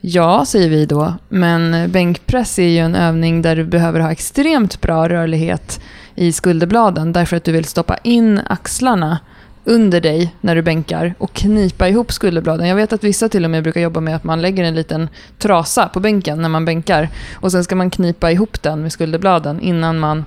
Ja, 0.02 0.46
säger 0.46 0.70
vi 0.70 0.86
då, 0.86 1.14
men 1.30 1.92
bänkpress 1.92 2.60
är 2.60 2.68
ju 2.68 2.80
en 2.80 2.96
övning 2.96 3.42
där 3.42 3.56
du 3.56 3.64
behöver 3.64 4.00
ha 4.00 4.12
extremt 4.12 4.82
bra 4.82 5.10
rörlighet 5.10 5.80
i 6.16 6.32
skulderbladen 6.32 7.14
därför 7.14 7.38
att 7.38 7.44
du 7.44 7.52
vill 7.52 7.66
stoppa 7.66 7.98
in 8.04 8.42
axlarna 8.48 9.20
under 9.66 10.02
dig 10.02 10.36
när 10.42 10.56
du 10.56 10.62
bänkar 10.62 11.14
och 11.18 11.34
knipa 11.34 11.88
ihop 11.90 12.12
skulderbladen. 12.12 12.68
Jag 12.68 12.76
vet 12.76 12.94
att 12.94 13.04
vissa 13.04 13.30
till 13.30 13.46
och 13.46 13.52
med 13.52 13.64
brukar 13.64 13.82
jobba 13.82 14.00
med 14.00 14.16
att 14.16 14.24
man 14.24 14.42
lägger 14.42 14.64
en 14.64 14.76
liten 14.76 15.10
trasa 15.38 15.88
på 15.88 16.00
bänken 16.00 16.42
när 16.42 16.50
man 16.50 16.66
bänkar 16.66 17.10
och 17.36 17.52
sen 17.52 17.64
ska 17.64 17.76
man 17.76 17.90
knipa 17.90 18.32
ihop 18.32 18.62
den 18.62 18.82
med 18.82 18.92
skulderbladen 18.92 19.60
innan 19.62 20.00
man 20.00 20.26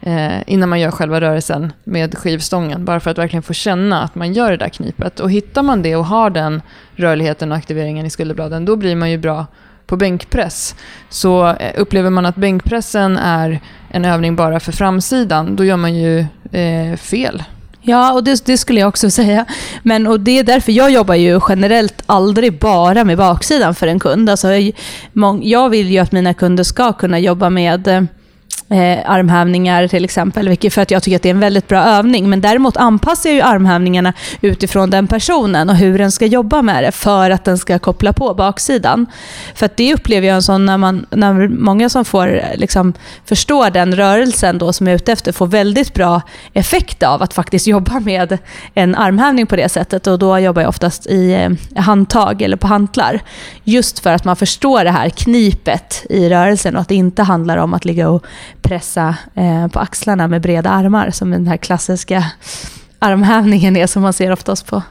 eh, 0.00 0.36
innan 0.46 0.68
man 0.68 0.80
gör 0.80 0.90
själva 0.90 1.20
rörelsen 1.20 1.72
med 1.84 2.18
skivstången. 2.18 2.84
Bara 2.84 3.00
för 3.00 3.10
att 3.10 3.18
verkligen 3.18 3.42
få 3.42 3.52
känna 3.52 4.02
att 4.02 4.14
man 4.14 4.32
gör 4.32 4.50
det 4.50 4.56
där 4.56 4.68
knipet. 4.68 5.20
Och 5.20 5.30
hittar 5.30 5.62
man 5.62 5.82
det 5.82 5.96
och 5.96 6.06
har 6.06 6.30
den 6.30 6.62
rörligheten 6.94 7.52
och 7.52 7.58
aktiveringen 7.58 8.06
i 8.06 8.10
skulderbladen, 8.10 8.64
då 8.64 8.76
blir 8.76 8.96
man 8.96 9.10
ju 9.10 9.18
bra 9.18 9.46
på 9.86 9.96
bänkpress. 9.96 10.74
Så 11.08 11.48
eh, 11.48 11.72
upplever 11.76 12.10
man 12.10 12.26
att 12.26 12.36
bänkpressen 12.36 13.16
är 13.16 13.60
en 13.88 14.04
övning 14.04 14.36
bara 14.36 14.60
för 14.60 14.72
framsidan, 14.72 15.56
då 15.56 15.64
gör 15.64 15.76
man 15.76 15.94
ju 15.94 16.18
eh, 16.52 16.96
fel. 16.96 17.42
Ja, 17.82 18.12
och 18.12 18.24
det, 18.24 18.46
det, 18.46 18.58
skulle 18.58 18.80
jag 18.80 18.88
också 18.88 19.10
säga. 19.20 19.44
Men, 19.82 20.06
och 20.06 20.20
det 20.20 20.38
är 20.38 20.44
därför 20.44 20.72
jag 20.72 20.90
jobbar 20.90 21.14
ju 21.14 21.40
generellt 21.48 22.02
aldrig 22.06 22.58
bara 22.58 23.04
med 23.04 23.18
baksidan 23.18 23.74
för 23.74 23.86
en 23.86 24.00
kund. 24.00 24.30
Alltså, 24.30 24.48
jag 25.42 25.68
vill 25.68 25.90
ju 25.90 25.98
att 25.98 26.12
mina 26.12 26.34
kunder 26.34 26.64
ska 26.64 26.92
kunna 26.92 27.18
jobba 27.18 27.50
med 27.50 27.88
eh, 27.88 28.02
eh, 28.68 29.10
armhävningar 29.10 29.88
till 29.88 30.04
exempel, 30.04 30.48
vilket 30.48 30.74
för 30.74 30.82
att 30.82 30.90
jag 30.90 31.02
tycker 31.02 31.16
att 31.16 31.22
det 31.22 31.28
är 31.28 31.34
en 31.34 31.40
väldigt 31.40 31.68
bra 31.68 31.80
övning. 31.82 32.30
Men 32.30 32.40
däremot 32.40 32.76
anpassar 32.76 33.30
jag 33.30 33.36
ju 33.36 33.42
armhävningarna 33.42 34.12
utifrån 34.40 34.90
den 34.90 35.06
personen 35.06 35.70
och 35.70 35.76
hur 35.76 35.98
den 35.98 36.12
ska 36.12 36.26
jobba 36.26 36.62
med 36.62 36.84
det 36.84 36.92
för 36.92 37.30
att 37.30 37.44
den 37.44 37.58
ska 37.58 37.78
koppla 37.78 38.12
på 38.12 38.34
baksidan. 38.34 39.06
För 39.54 39.66
att 39.66 39.76
det 39.76 39.94
upplever 39.94 40.26
jag 40.26 40.34
en 40.34 40.42
sån 40.42 40.66
när, 40.66 40.78
man, 40.78 41.06
när 41.10 41.48
många 41.48 41.88
som 41.88 42.04
får 42.04 42.42
liksom, 42.54 42.92
förstå 43.24 43.70
den 43.70 43.96
rörelsen 43.96 44.58
då 44.58 44.72
som 44.72 44.88
är 44.88 44.94
ute 44.94 45.12
efter 45.12 45.32
får 45.32 45.46
väldigt 45.46 45.94
bra 45.94 46.22
effekt 46.52 47.02
av 47.02 47.22
att 47.22 47.34
faktiskt 47.34 47.66
jobba 47.76 48.00
med 48.00 48.38
en 48.74 48.94
armhävning 48.94 49.46
på 49.46 49.56
det 49.56 49.68
sättet. 49.68 50.06
Och 50.06 50.18
då 50.18 50.38
jobbar 50.38 50.62
jag 50.62 50.68
oftast 50.68 51.06
i 51.06 51.32
eh, 51.32 51.82
handtag 51.82 52.42
eller 52.42 52.56
på 52.56 52.66
hantlar. 52.66 53.20
Just 53.64 53.98
för 53.98 54.12
att 54.12 54.24
man 54.24 54.36
förstår 54.36 54.84
det 54.84 54.90
här 54.90 55.08
knipet 55.08 56.06
i 56.10 56.28
rörelsen 56.28 56.76
och 56.76 56.82
att 56.82 56.88
det 56.88 56.94
inte 56.94 57.22
handlar 57.22 57.56
om 57.56 57.74
att 57.74 57.84
ligga 57.84 58.08
och 58.08 58.24
pressa 58.66 59.16
eh, 59.34 59.68
på 59.68 59.78
axlarna 59.78 60.28
med 60.28 60.42
breda 60.42 60.70
armar 60.70 61.10
som 61.10 61.30
den 61.30 61.46
här 61.46 61.56
klassiska 61.56 62.24
armhävningen 62.98 63.76
är 63.76 63.86
som 63.86 64.02
man 64.02 64.12
ser 64.12 64.32
oftast 64.32 64.66
på 64.66 64.82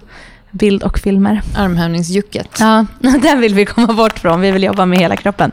bild 0.52 0.84
och 0.84 1.00
filmer. 1.00 1.42
Armhävningsjucket. 1.56 2.50
Ja, 2.60 2.86
den 3.22 3.42
vill 3.42 3.56
vi 3.56 3.66
komma 3.66 3.94
bort 3.94 4.20
från. 4.20 4.42
Vi 4.42 4.52
vill 4.52 4.64
jobba 4.64 4.86
med 4.86 5.00
hela 5.00 5.16
kroppen. 5.16 5.52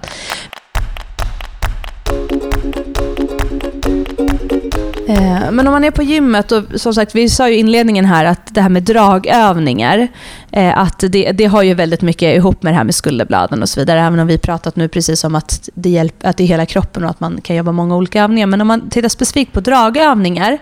Men 5.51 5.67
om 5.67 5.73
man 5.73 5.85
är 5.85 5.91
på 5.91 6.03
gymmet, 6.03 6.53
och 6.53 6.65
som 6.75 6.95
sagt, 6.95 7.15
vi 7.15 7.29
sa 7.29 7.49
ju 7.49 7.55
i 7.55 7.59
inledningen 7.59 8.05
här 8.05 8.25
att 8.25 8.55
det 8.55 8.61
här 8.61 8.69
med 8.69 8.83
dragövningar, 8.83 10.09
eh, 10.51 10.79
att 10.79 11.05
det, 11.09 11.33
det 11.33 11.45
har 11.45 11.63
ju 11.63 11.75
väldigt 11.75 12.03
mycket 12.03 12.37
ihop 12.37 12.63
med 12.63 12.73
det 12.73 12.77
här 12.77 12.85
med 12.85 12.95
skulderbladen 12.95 13.63
och 13.63 13.69
så 13.69 13.81
vidare. 13.81 14.01
Även 14.01 14.21
om 14.21 14.27
vi 14.27 14.39
pratat 14.39 14.77
nu 14.77 14.89
precis 14.89 15.25
om 15.25 15.35
att 15.35 15.69
det, 15.75 15.89
hjälp, 15.91 16.15
att 16.23 16.37
det 16.37 16.43
är 16.43 16.47
hela 16.47 16.67
kroppen 16.67 17.05
och 17.05 17.11
att 17.11 17.21
man 17.21 17.41
kan 17.41 17.57
jobba 17.57 17.73
många 17.73 17.97
olika 17.97 18.23
övningar. 18.23 18.47
Men 18.47 18.61
om 18.61 18.67
man 18.67 18.91
tittar 18.91 19.09
specifikt 19.09 19.53
på 19.53 19.61
dragövningar 19.61 20.59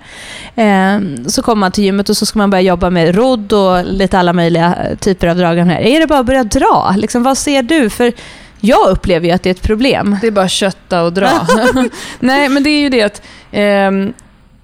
eh, 0.54 0.98
så 1.26 1.42
kommer 1.42 1.60
man 1.60 1.72
till 1.72 1.84
gymmet 1.84 2.08
och 2.08 2.16
så 2.16 2.26
ska 2.26 2.38
man 2.38 2.50
börja 2.50 2.62
jobba 2.62 2.90
med 2.90 3.14
rodd 3.14 3.52
och 3.52 3.84
lite 3.84 4.18
alla 4.18 4.32
möjliga 4.32 4.76
typer 5.00 5.26
av 5.26 5.36
dragövningar. 5.36 5.80
Är 5.80 6.00
det 6.00 6.06
bara 6.06 6.18
att 6.18 6.26
börja 6.26 6.44
dra? 6.44 6.94
Liksom, 6.96 7.22
vad 7.22 7.38
ser 7.38 7.62
du? 7.62 7.90
För 7.90 8.12
jag 8.60 8.88
upplever 8.88 9.26
ju 9.26 9.32
att 9.32 9.42
det 9.42 9.48
är 9.48 9.54
ett 9.54 9.62
problem. 9.62 10.16
Det 10.20 10.26
är 10.26 10.30
bara 10.30 10.48
kötta 10.48 11.02
och 11.02 11.12
dra. 11.12 11.46
Nej, 12.20 12.48
men 12.48 12.62
det 12.62 12.70
är 12.70 12.80
ju 12.80 12.88
det 12.88 13.02
att 13.02 13.22
eh, 13.50 13.90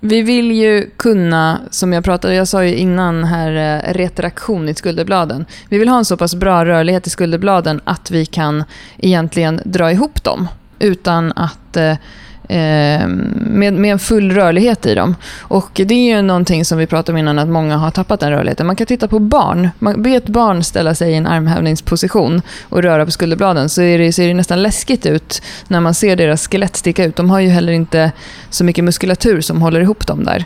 vi 0.06 0.22
vill 0.22 0.52
ju 0.52 0.90
kunna, 0.96 1.60
som 1.70 1.92
jag 1.92 2.04
pratade, 2.04 2.34
jag 2.34 2.48
sa 2.48 2.64
ju 2.64 2.74
innan 2.74 3.24
här, 3.24 3.82
eh, 3.86 3.92
retraktion 3.92 4.68
i 4.68 4.74
skulderbladen. 4.74 5.44
Vi 5.68 5.78
vill 5.78 5.88
ha 5.88 5.98
en 5.98 6.04
så 6.04 6.16
pass 6.16 6.34
bra 6.34 6.64
rörlighet 6.64 7.06
i 7.06 7.10
skulderbladen 7.10 7.80
att 7.84 8.10
vi 8.10 8.26
kan 8.26 8.64
egentligen 8.98 9.60
dra 9.64 9.92
ihop 9.92 10.24
dem 10.24 10.48
utan 10.78 11.32
att 11.32 11.76
Eh, 11.76 11.96
Ehm, 12.48 13.32
med, 13.46 13.72
med 13.72 13.92
en 13.92 13.98
full 13.98 14.32
rörlighet 14.32 14.86
i 14.86 14.94
dem. 14.94 15.14
Och 15.40 15.70
det 15.74 15.94
är 15.94 16.16
ju 16.16 16.22
någonting 16.22 16.64
som 16.64 16.78
vi 16.78 16.86
pratade 16.86 17.12
om 17.12 17.18
innan, 17.18 17.38
att 17.38 17.48
många 17.48 17.76
har 17.76 17.90
tappat 17.90 18.20
den 18.20 18.30
rörligheten. 18.30 18.66
Man 18.66 18.76
kan 18.76 18.86
titta 18.86 19.08
på 19.08 19.18
barn. 19.18 19.68
Man 19.78 20.02
be 20.02 20.10
ett 20.10 20.28
barn 20.28 20.64
ställa 20.64 20.94
sig 20.94 21.12
i 21.12 21.14
en 21.14 21.26
armhävningsposition 21.26 22.42
och 22.62 22.82
röra 22.82 23.04
på 23.04 23.10
skulderbladen, 23.10 23.68
så 23.68 23.82
är 23.82 23.98
det, 23.98 24.12
ser 24.12 24.28
det 24.28 24.34
nästan 24.34 24.62
läskigt 24.62 25.06
ut 25.06 25.42
när 25.68 25.80
man 25.80 25.94
ser 25.94 26.16
deras 26.16 26.48
skelett 26.48 26.76
sticka 26.76 27.04
ut. 27.04 27.16
De 27.16 27.30
har 27.30 27.40
ju 27.40 27.48
heller 27.48 27.72
inte 27.72 28.12
så 28.50 28.64
mycket 28.64 28.84
muskulatur 28.84 29.40
som 29.40 29.62
håller 29.62 29.80
ihop 29.80 30.06
dem 30.06 30.24
där. 30.24 30.44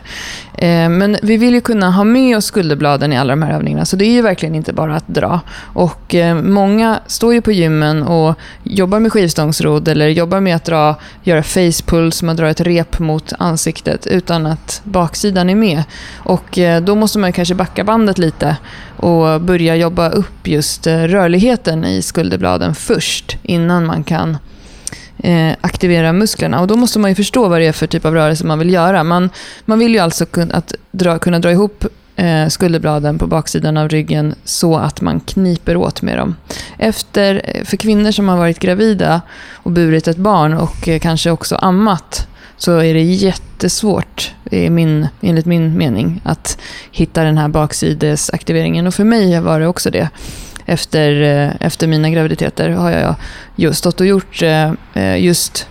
Eh, 0.57 0.89
men 0.89 1.17
vi 1.21 1.37
vill 1.37 1.53
ju 1.53 1.61
kunna 1.61 1.91
ha 1.91 2.03
med 2.03 2.37
oss 2.37 2.45
skulderbladen 2.45 3.13
i 3.13 3.17
alla 3.17 3.33
de 3.33 3.43
här 3.43 3.53
övningarna, 3.53 3.85
så 3.85 3.95
det 3.95 4.05
är 4.05 4.11
ju 4.11 4.21
verkligen 4.21 4.55
inte 4.55 4.73
bara 4.73 4.95
att 4.95 5.07
dra. 5.07 5.39
Och 5.73 6.15
eh, 6.15 6.35
många 6.35 6.99
står 7.07 7.33
ju 7.33 7.41
på 7.41 7.51
gymmen 7.51 8.03
och 8.03 8.35
jobbar 8.63 8.99
med 8.99 9.11
skivstångsrodd 9.11 9.87
eller 9.87 10.07
jobbar 10.07 10.39
med 10.39 10.55
att 10.55 10.65
dra, 10.65 10.95
göra 11.23 11.43
face 11.43 11.83
puls, 11.91 12.23
man 12.23 12.35
drar 12.35 12.47
ett 12.47 12.61
rep 12.61 12.99
mot 12.99 13.33
ansiktet 13.39 14.07
utan 14.07 14.45
att 14.45 14.81
baksidan 14.83 15.49
är 15.49 15.55
med. 15.55 15.83
Och 16.17 16.57
eh, 16.57 16.81
då 16.81 16.95
måste 16.95 17.19
man 17.19 17.33
kanske 17.33 17.55
backa 17.55 17.83
bandet 17.83 18.17
lite 18.17 18.57
och 18.97 19.41
börja 19.41 19.75
jobba 19.75 20.09
upp 20.09 20.47
just 20.47 20.87
eh, 20.87 20.97
rörligheten 20.97 21.85
i 21.85 22.01
skulderbladen 22.01 22.75
först 22.75 23.37
innan 23.43 23.85
man 23.85 24.03
kan 24.03 24.37
eh, 25.17 25.55
aktivera 25.61 26.13
musklerna. 26.13 26.61
Och 26.61 26.67
då 26.67 26.75
måste 26.75 26.99
man 26.99 27.11
ju 27.11 27.15
förstå 27.15 27.47
vad 27.47 27.59
det 27.59 27.65
är 27.65 27.71
för 27.71 27.87
typ 27.87 28.05
av 28.05 28.13
rörelse 28.13 28.45
man 28.45 28.59
vill 28.59 28.73
göra. 28.73 29.03
Man, 29.03 29.29
man 29.65 29.79
vill 29.79 29.93
ju 29.93 29.99
alltså 29.99 30.25
kunna, 30.25 30.53
att 30.53 30.73
dra, 30.91 31.19
kunna 31.19 31.39
dra 31.39 31.51
ihop 31.51 31.85
Eh, 32.15 32.47
skulderbladen 32.47 33.19
på 33.19 33.27
baksidan 33.27 33.77
av 33.77 33.89
ryggen 33.89 34.35
så 34.43 34.77
att 34.77 35.01
man 35.01 35.19
kniper 35.19 35.75
åt 35.75 36.01
med 36.01 36.17
dem. 36.17 36.35
Efter, 36.77 37.41
eh, 37.45 37.63
för 37.63 37.77
kvinnor 37.77 38.11
som 38.11 38.29
har 38.29 38.37
varit 38.37 38.59
gravida 38.59 39.21
och 39.53 39.71
burit 39.71 40.07
ett 40.07 40.17
barn 40.17 40.53
och 40.53 40.87
eh, 40.87 40.99
kanske 40.99 41.31
också 41.31 41.55
ammat 41.55 42.27
så 42.57 42.77
är 42.77 42.93
det 42.93 43.01
jättesvårt, 43.01 44.33
är 44.51 44.69
min, 44.69 45.07
enligt 45.21 45.45
min 45.45 45.77
mening, 45.77 46.21
att 46.23 46.57
hitta 46.91 47.23
den 47.23 47.37
här 47.37 47.47
baksidesaktiveringen. 47.47 48.87
Och 48.87 48.93
för 48.93 49.03
mig 49.03 49.39
var 49.39 49.59
det 49.59 49.67
också 49.67 49.89
det. 49.89 50.09
Efter, 50.65 51.11
efter 51.59 51.87
mina 51.87 52.09
graviditeter 52.09 52.69
har 52.69 52.91
jag 52.91 53.15
just 53.55 53.79
stått 53.79 53.99
och 53.99 54.07
gjort 54.07 54.41
just 55.17 55.67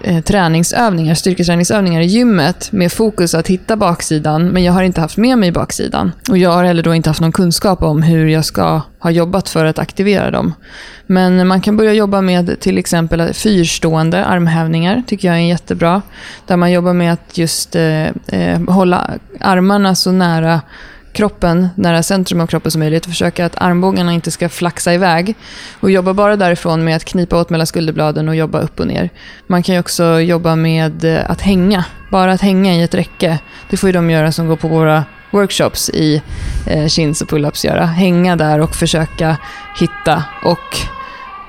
Eh, 0.00 0.22
träningsövningar, 0.22 1.14
styrketräningsövningar 1.14 2.00
i 2.00 2.04
gymmet 2.04 2.72
med 2.72 2.92
fokus 2.92 3.34
att 3.34 3.48
hitta 3.48 3.76
baksidan, 3.76 4.48
men 4.48 4.64
jag 4.64 4.72
har 4.72 4.82
inte 4.82 5.00
haft 5.00 5.16
med 5.16 5.38
mig 5.38 5.52
baksidan. 5.52 6.12
Och 6.28 6.38
jag 6.38 6.50
har 6.50 6.64
heller 6.64 6.82
då 6.82 6.94
inte 6.94 7.10
haft 7.10 7.20
någon 7.20 7.32
kunskap 7.32 7.82
om 7.82 8.02
hur 8.02 8.26
jag 8.26 8.44
ska 8.44 8.80
ha 8.98 9.10
jobbat 9.10 9.48
för 9.48 9.64
att 9.64 9.78
aktivera 9.78 10.30
dem. 10.30 10.54
Men 11.06 11.46
man 11.46 11.60
kan 11.60 11.76
börja 11.76 11.92
jobba 11.92 12.20
med 12.20 12.60
till 12.60 12.78
exempel 12.78 13.32
fyrstående 13.32 14.24
armhävningar, 14.24 15.02
tycker 15.06 15.28
jag 15.28 15.36
är 15.36 15.40
jättebra. 15.40 16.02
Där 16.46 16.56
man 16.56 16.72
jobbar 16.72 16.92
med 16.92 17.12
att 17.12 17.38
just 17.38 17.76
eh, 17.76 18.06
eh 18.06 18.60
hålla 18.68 19.10
armarna 19.40 19.94
så 19.94 20.12
nära 20.12 20.60
kroppen, 21.18 21.68
nära 21.74 22.02
centrum 22.02 22.40
av 22.40 22.46
kroppen 22.46 22.70
som 22.70 22.78
möjligt. 22.78 23.06
Försöka 23.06 23.46
att 23.46 23.56
armbågarna 23.56 24.12
inte 24.12 24.30
ska 24.30 24.48
flaxa 24.48 24.94
iväg. 24.94 25.34
Och 25.80 25.90
jobba 25.90 26.14
bara 26.14 26.36
därifrån 26.36 26.84
med 26.84 26.96
att 26.96 27.04
knipa 27.04 27.40
åt 27.40 27.50
mellan 27.50 27.66
skulderbladen 27.66 28.28
och 28.28 28.36
jobba 28.36 28.60
upp 28.60 28.80
och 28.80 28.86
ner. 28.86 29.10
Man 29.46 29.62
kan 29.62 29.74
ju 29.74 29.80
också 29.80 30.20
jobba 30.20 30.56
med 30.56 31.04
eh, 31.04 31.30
att 31.30 31.40
hänga. 31.40 31.84
Bara 32.10 32.32
att 32.32 32.40
hänga 32.40 32.74
i 32.74 32.82
ett 32.82 32.94
räcke. 32.94 33.38
Det 33.70 33.76
får 33.76 33.88
ju 33.88 33.92
de 33.92 34.10
göra 34.10 34.32
som 34.32 34.48
går 34.48 34.56
på 34.56 34.68
våra 34.68 35.04
workshops 35.30 35.90
i 35.90 36.22
eh, 36.66 36.86
chins 36.86 37.22
och 37.22 37.28
pull-ups 37.28 37.66
göra. 37.66 37.86
Hänga 37.86 38.36
där 38.36 38.58
och 38.60 38.74
försöka 38.74 39.36
hitta 39.80 40.24
och 40.44 40.78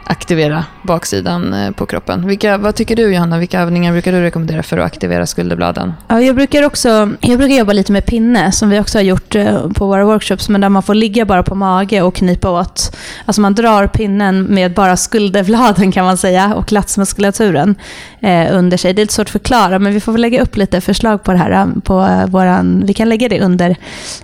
aktivera 0.04 0.66
baksidan 0.82 1.54
eh, 1.54 1.72
på 1.72 1.86
kroppen. 1.86 2.28
Vilka, 2.28 2.58
vad 2.58 2.76
tycker 2.76 2.96
du 2.96 3.14
Johanna? 3.14 3.38
Vilka 3.38 3.60
övningar 3.60 3.92
brukar 3.92 4.12
du 4.12 4.22
rekommendera 4.22 4.64
för 4.64 4.78
att 4.78 4.86
aktivera 4.86 5.26
skulderbladen? 5.26 5.94
Ja, 6.08 6.22
jag, 6.22 6.36
brukar 6.36 6.64
också, 6.64 7.10
jag 7.20 7.38
brukar 7.38 7.56
jobba 7.56 7.74
lite 7.74 7.92
med 7.92 8.06
pinne, 8.06 8.52
som 8.52 8.70
vi 8.70 8.80
också 8.80 8.98
har 8.98 9.04
gjort 9.04 9.36
eh, 9.36 9.70
på 9.70 9.88
våra 9.88 10.06
workshops, 10.06 10.50
men 10.50 10.62
där 10.62 10.70
man 10.70 10.84
får 10.84 10.94
ligga 10.94 11.26
bara 11.26 11.44
på 11.44 11.56
mage 11.56 12.02
och 12.02 12.16
knipa 12.16 12.50
åt. 12.50 12.96
Alltså 13.26 13.42
man 13.42 13.54
drar 13.54 13.88
pinnen 13.88 14.44
med 14.44 14.74
bara 14.74 14.98
skulderbladen 14.98 15.92
kan 15.92 16.06
man 16.06 16.18
säga, 16.18 16.54
och 16.56 16.72
latsmuskulaturen 16.72 17.76
eh, 18.20 18.56
under 18.56 18.78
sig. 18.78 18.94
Det 18.94 19.02
är 19.02 19.04
lite 19.04 19.14
svårt 19.14 19.28
att 19.28 19.32
förklara, 19.32 19.80
men 19.80 19.94
vi 19.94 20.00
får 20.00 20.12
väl 20.12 20.22
lägga 20.22 20.42
upp 20.42 20.58
lite 20.58 20.82
förslag 20.82 21.24
på 21.24 21.32
det 21.32 21.38
här. 21.38 21.52
Eh, 21.52 21.68
på 21.84 22.26
våran, 22.28 22.84
vi 22.86 22.94
kan 22.94 23.10
lägga 23.10 23.30
det 23.30 23.42
under 23.42 23.76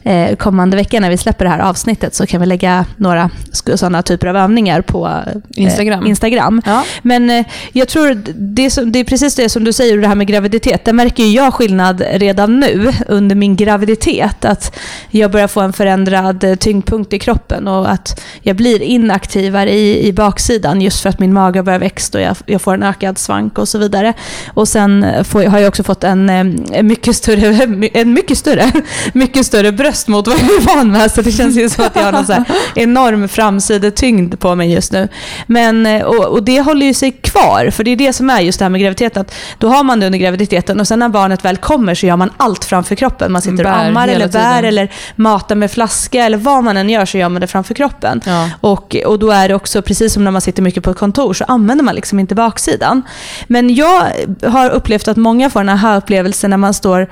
eh, 0.03 0.35
kommande 0.35 0.77
vecka 0.77 0.99
när 0.99 1.09
vi 1.09 1.17
släpper 1.17 1.45
det 1.45 1.51
här 1.51 1.59
avsnittet, 1.59 2.15
så 2.15 2.25
kan 2.25 2.41
vi 2.41 2.47
lägga 2.47 2.85
några 2.95 3.29
sådana 3.51 4.01
typer 4.01 4.27
av 4.27 4.37
övningar 4.37 4.81
på 4.81 5.07
eh, 5.07 5.63
Instagram. 5.63 6.05
Instagram. 6.05 6.54
Ja. 6.65 6.83
Men 7.01 7.29
eh, 7.29 7.45
jag 7.73 7.87
tror 7.87 8.23
det 8.55 8.69
som, 8.69 8.91
det 8.91 8.99
är, 8.99 9.03
precis 9.03 9.35
det 9.35 9.49
som 9.49 9.63
du 9.63 9.73
säger, 9.73 9.97
det 9.97 10.07
här 10.07 10.15
med 10.15 10.27
graviditet. 10.27 10.85
Där 10.85 10.93
märker 10.93 11.25
jag 11.25 11.53
skillnad 11.53 12.03
redan 12.13 12.59
nu 12.59 12.93
under 13.07 13.35
min 13.35 13.55
graviditet. 13.55 14.45
Att 14.45 14.79
jag 15.09 15.31
börjar 15.31 15.47
få 15.47 15.61
en 15.61 15.73
förändrad 15.73 16.43
eh, 16.43 16.55
tyngdpunkt 16.55 17.13
i 17.13 17.19
kroppen 17.19 17.67
och 17.67 17.91
att 17.91 18.21
jag 18.41 18.55
blir 18.55 18.81
inaktivare 18.81 19.71
i, 19.71 20.07
i 20.07 20.13
baksidan 20.13 20.81
just 20.81 21.01
för 21.01 21.09
att 21.09 21.19
min 21.19 21.33
mage 21.33 21.63
börjar 21.63 21.79
växa 21.79 22.17
och 22.17 22.23
jag, 22.23 22.37
jag 22.45 22.61
får 22.61 22.73
en 22.73 22.83
ökad 22.83 23.17
svank 23.17 23.57
och 23.57 23.67
så 23.67 23.77
vidare. 23.77 24.13
Och 24.53 24.67
sen 24.67 25.05
får, 25.23 25.43
har 25.43 25.59
jag 25.59 25.67
också 25.67 25.83
fått 25.83 26.03
en, 26.03 26.29
eh, 26.29 26.39
en 26.71 26.87
mycket 26.87 27.15
större, 27.15 27.47
en 27.93 28.13
mycket 28.13 28.37
större, 28.37 28.71
mycket 29.13 29.45
större 29.45 29.71
bröst 29.71 30.07
mot 30.07 30.27
vad 30.27 30.39
jag 30.39 30.45
är 30.45 30.75
van 30.75 30.91
med. 30.91 31.11
Så 31.11 31.21
det 31.21 31.31
känns 31.31 31.57
ju 31.57 31.69
som 31.69 31.85
att 31.85 31.95
jag 31.95 32.03
har 32.03 32.11
någon 32.11 32.45
enorm 32.75 33.27
framsidetyngd 33.27 34.39
på 34.39 34.55
mig 34.55 34.73
just 34.73 34.91
nu. 34.91 35.07
Men, 35.47 35.85
eh, 35.85 36.01
och, 36.01 36.34
och, 36.35 36.43
det 36.43 36.61
håller 36.61 36.85
ju 36.85 36.93
sig 36.93 37.11
kvar, 37.11 37.69
för 37.69 37.83
det 37.83 37.91
är 37.91 37.95
det 37.95 38.13
som 38.13 38.29
är 38.29 38.39
just 38.39 38.59
det 38.59 38.65
här 38.65 38.69
med 38.69 38.81
graviditeten. 38.81 39.21
Att 39.21 39.35
då 39.57 39.67
har 39.67 39.83
man 39.83 39.99
det 39.99 40.05
under 40.05 40.19
graviditeten 40.19 40.79
och 40.79 40.87
sen 40.87 40.99
när 40.99 41.09
barnet 41.09 41.45
väl 41.45 41.57
kommer 41.57 41.95
så 41.95 42.05
gör 42.05 42.17
man 42.17 42.31
allt 42.37 42.65
framför 42.65 42.95
kroppen. 42.95 43.31
Man 43.31 43.41
sitter 43.41 43.65
och 43.65 43.77
ammar 43.77 44.07
eller 44.07 44.27
bär 44.27 44.63
eller 44.63 44.91
matar 45.15 45.55
med 45.55 45.71
flaska 45.71 46.25
eller 46.25 46.37
vad 46.37 46.63
man 46.63 46.77
än 46.77 46.89
gör 46.89 47.05
så 47.05 47.17
gör 47.17 47.29
man 47.29 47.41
det 47.41 47.47
framför 47.47 47.73
kroppen. 47.73 48.21
Ja. 48.25 48.49
Och, 48.61 48.95
och 49.05 49.19
då 49.19 49.31
är 49.31 49.47
det 49.47 49.55
också, 49.55 49.81
precis 49.81 50.13
som 50.13 50.23
när 50.23 50.31
man 50.31 50.41
sitter 50.41 50.61
mycket 50.61 50.83
på 50.83 50.91
ett 50.91 50.97
kontor, 50.97 51.33
så 51.33 51.43
använder 51.43 51.83
man 51.83 51.95
liksom 51.95 52.19
inte 52.19 52.35
baksidan. 52.35 53.01
Men 53.47 53.75
jag 53.75 54.07
har 54.43 54.69
upplevt 54.69 55.07
att 55.07 55.17
många 55.17 55.49
får 55.49 55.63
den 55.63 55.77
här 55.77 55.97
upplevelsen 55.97 56.49
när 56.49 56.57
man 56.57 56.73
står 56.73 57.09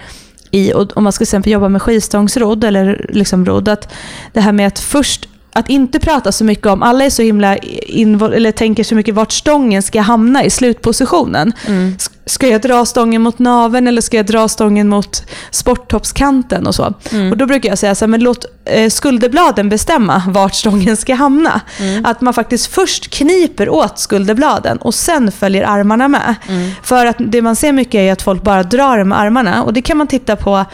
i, 0.51 0.73
om 0.73 1.03
man 1.03 1.13
ska 1.13 1.17
till 1.17 1.25
exempel 1.25 1.51
jobba 1.51 1.69
med 1.69 1.81
skivstångsrodd 1.81 2.63
eller 2.63 3.05
liksom 3.09 3.45
rodd, 3.45 3.69
att 3.69 3.93
det 4.33 4.41
här 4.41 4.51
med 4.51 4.67
att 4.67 4.79
först 4.79 5.29
att 5.53 5.69
inte 5.69 5.99
prata 5.99 6.31
så 6.31 6.43
mycket 6.43 6.67
om, 6.67 6.83
alla 6.83 7.05
är 7.05 7.09
så 7.09 7.21
himla 7.21 7.55
eller 7.55 8.51
tänker 8.51 8.83
så 8.83 8.95
mycket 8.95 9.15
vart 9.15 9.31
stången 9.31 9.83
ska 9.83 10.01
hamna 10.01 10.43
i 10.43 10.49
slutpositionen. 10.49 11.53
Mm. 11.67 11.95
Ska 12.25 12.47
jag 12.47 12.61
dra 12.61 12.85
stången 12.85 13.21
mot 13.21 13.39
naven 13.39 13.87
eller 13.87 14.01
ska 14.01 14.17
jag 14.17 14.25
dra 14.25 14.47
stången 14.47 14.89
mot 14.89 15.23
sporttoppskanten 15.51 16.67
och 16.67 16.75
så. 16.75 16.93
Mm. 17.11 17.31
Och 17.31 17.37
då 17.37 17.45
brukar 17.45 17.69
jag 17.69 17.77
säga 17.77 17.95
så 17.95 18.05
här, 18.05 18.09
men 18.09 18.19
låt 18.19 18.45
eh, 18.65 18.89
skulderbladen 18.89 19.69
bestämma 19.69 20.23
vart 20.27 20.53
stången 20.55 20.97
ska 20.97 21.15
hamna. 21.15 21.61
Mm. 21.79 22.05
Att 22.05 22.21
man 22.21 22.33
faktiskt 22.33 22.67
först 22.67 23.09
kniper 23.09 23.69
åt 23.69 23.99
skulderbladen 23.99 24.77
och 24.77 24.93
sen 24.93 25.31
följer 25.31 25.63
armarna 25.63 26.07
med. 26.07 26.35
Mm. 26.47 26.71
För 26.83 27.05
att 27.05 27.15
det 27.19 27.41
man 27.41 27.55
ser 27.55 27.71
mycket 27.71 27.95
är 27.95 28.11
att 28.11 28.21
folk 28.21 28.43
bara 28.43 28.63
drar 28.63 29.03
med 29.03 29.19
armarna 29.19 29.63
och 29.63 29.73
det 29.73 29.81
kan 29.81 29.97
man 29.97 30.07
titta 30.07 30.35
på 30.35 30.65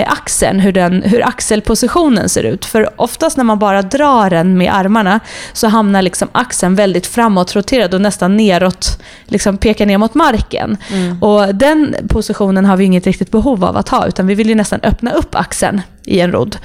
axeln, 0.00 0.60
hur, 0.60 0.72
den, 0.72 1.02
hur 1.02 1.26
axelpositionen 1.26 2.28
ser 2.28 2.42
ut. 2.42 2.64
För 2.64 3.00
oftast 3.00 3.36
när 3.36 3.44
man 3.44 3.58
bara 3.58 3.82
drar 3.82 4.30
den 4.30 4.58
med 4.58 4.74
armarna 4.74 5.20
så 5.52 5.68
hamnar 5.68 6.02
liksom 6.02 6.28
axeln 6.32 6.74
väldigt 6.74 7.06
framåtroterad 7.06 7.94
och 7.94 8.00
nästan 8.00 8.36
neråt, 8.36 9.02
liksom 9.24 9.56
pekar 9.56 9.86
ner 9.86 9.98
mot 9.98 10.14
marken. 10.14 10.76
Mm. 10.92 11.22
Och 11.22 11.54
den 11.54 11.96
positionen 12.08 12.64
har 12.64 12.76
vi 12.76 12.84
inget 12.84 13.06
riktigt 13.06 13.30
behov 13.30 13.64
av 13.64 13.76
att 13.76 13.88
ha, 13.88 14.06
utan 14.06 14.26
vi 14.26 14.34
vill 14.34 14.48
ju 14.48 14.54
nästan 14.54 14.80
öppna 14.82 15.12
upp 15.12 15.34
axeln 15.34 15.80
i 16.04 16.20
en 16.20 16.32
rodd. 16.32 16.56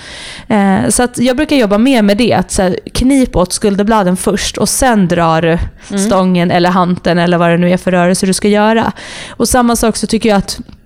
Eh, 0.48 0.89
så 0.89 1.07
jag 1.15 1.38
brukar 1.38 1.55
jobba 1.55 1.77
mer 1.77 2.01
med 2.01 2.18
det, 2.18 2.33
att 2.33 2.51
så 2.51 2.61
här, 2.61 2.79
knip 2.94 3.35
åt 3.35 3.53
skulderbladen 3.53 4.18
först 4.18 4.57
och 4.57 4.70
sen 4.70 5.07
drar 5.07 5.42
du 5.42 5.57
mm. 5.90 6.05
stången 6.05 6.51
eller 6.51 6.70
hanten 6.70 7.18
eller 7.18 7.37
vad 7.37 7.50
det 7.50 7.57
nu 7.57 7.72
är 7.72 7.77
för 7.77 7.92
rörelse 7.92 8.25
du 8.25 8.33
ska 8.33 8.48
göra. 8.48 8.92
Och 9.29 9.50
samma 9.50 9.75
sak 9.75 9.98
så 9.98 10.07
tycker 10.07 10.29
jag 10.29 10.37
att 10.37 10.59
Eh, 10.59 10.76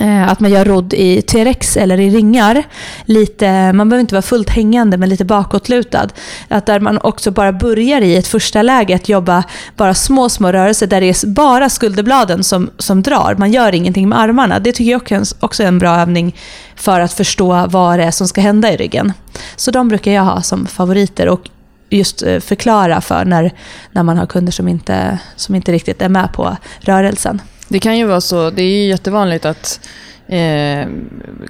Eh, 0.00 0.28
att 0.28 0.40
man 0.40 0.50
gör 0.50 0.64
rodd 0.64 0.94
i 0.94 1.22
T-rex 1.22 1.76
eller 1.76 2.00
i 2.00 2.10
ringar. 2.10 2.62
Lite, 3.04 3.72
man 3.72 3.88
behöver 3.88 4.00
inte 4.00 4.14
vara 4.14 4.22
fullt 4.22 4.50
hängande 4.50 4.96
men 4.96 5.08
lite 5.08 5.24
bakåtlutad. 5.24 6.08
Att 6.48 6.66
där 6.66 6.80
man 6.80 6.98
också 6.98 7.30
bara 7.30 7.52
börjar 7.52 8.00
i 8.00 8.16
ett 8.16 8.26
första 8.26 8.62
läge 8.62 8.94
att 8.94 9.08
jobba 9.08 9.44
bara 9.76 9.94
små, 9.94 10.28
små 10.28 10.52
rörelser 10.52 10.86
där 10.86 11.00
det 11.00 11.06
är 11.06 11.26
bara 11.26 11.68
skulderbladen 11.68 12.44
som, 12.44 12.70
som 12.78 13.02
drar. 13.02 13.34
Man 13.38 13.52
gör 13.52 13.74
ingenting 13.74 14.08
med 14.08 14.18
armarna. 14.18 14.58
Det 14.58 14.72
tycker 14.72 14.90
jag 14.90 15.24
också 15.40 15.62
är 15.62 15.66
en 15.66 15.78
bra 15.78 16.00
övning 16.00 16.36
för 16.76 17.00
att 17.00 17.12
förstå 17.12 17.66
vad 17.66 17.98
det 17.98 18.04
är 18.04 18.10
som 18.10 18.28
ska 18.28 18.40
hända 18.40 18.72
i 18.72 18.76
ryggen. 18.76 19.12
Så 19.56 19.70
de 19.70 19.88
brukar 19.88 20.12
jag 20.12 20.22
ha 20.22 20.42
som 20.42 20.66
favoriter 20.66 21.28
och 21.28 21.50
just 21.90 22.22
eh, 22.22 22.40
förklara 22.40 23.00
för 23.00 23.24
när, 23.24 23.52
när 23.92 24.02
man 24.02 24.18
har 24.18 24.26
kunder 24.26 24.52
som 24.52 24.68
inte, 24.68 25.18
som 25.36 25.54
inte 25.54 25.72
riktigt 25.72 26.02
är 26.02 26.08
med 26.08 26.32
på 26.32 26.56
rörelsen. 26.80 27.40
Det 27.68 27.78
kan 27.78 27.98
ju 27.98 28.06
vara 28.06 28.20
så, 28.20 28.50
det 28.50 28.62
är 28.62 28.70
ju 28.70 28.88
jättevanligt 28.88 29.44
att 29.44 29.80
eh, 30.26 30.88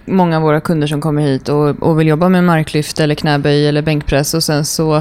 många 0.05 0.37
av 0.37 0.43
våra 0.43 0.61
kunder 0.61 0.87
som 0.87 1.01
kommer 1.01 1.23
hit 1.23 1.49
och, 1.49 1.83
och, 1.83 2.01
vill 2.01 2.07
jobba 2.07 2.29
med 2.29 2.45
marklyft 2.45 3.01
eller 3.01 3.15
knäböj 3.15 3.69
eller 3.69 3.83
bänkpress 3.83 4.35
och 4.35 4.43
sen 4.43 4.65
så 4.65 4.97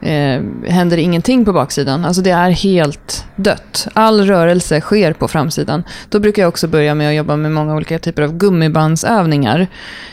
eh, 0.00 0.40
händer 0.66 0.96
ingenting 0.96 1.44
på 1.44 1.52
baksidan. 1.52 2.04
Alltså 2.04 2.22
det 2.22 2.30
är 2.30 2.50
helt 2.50 3.24
dött. 3.36 3.88
All 3.92 4.26
rörelse 4.26 4.80
sker 4.80 5.12
på 5.12 5.28
framsidan. 5.28 5.84
Då 6.08 6.18
brukar 6.18 6.42
jag 6.42 6.48
också 6.48 6.68
börja 6.68 6.94
med 6.94 7.08
att 7.08 7.14
jobba 7.14 7.36
med 7.36 7.52
många 7.52 7.74
olika 7.74 7.98
typer 7.98 8.22
av 8.22 8.36
gummibandsövningar. 8.36 9.66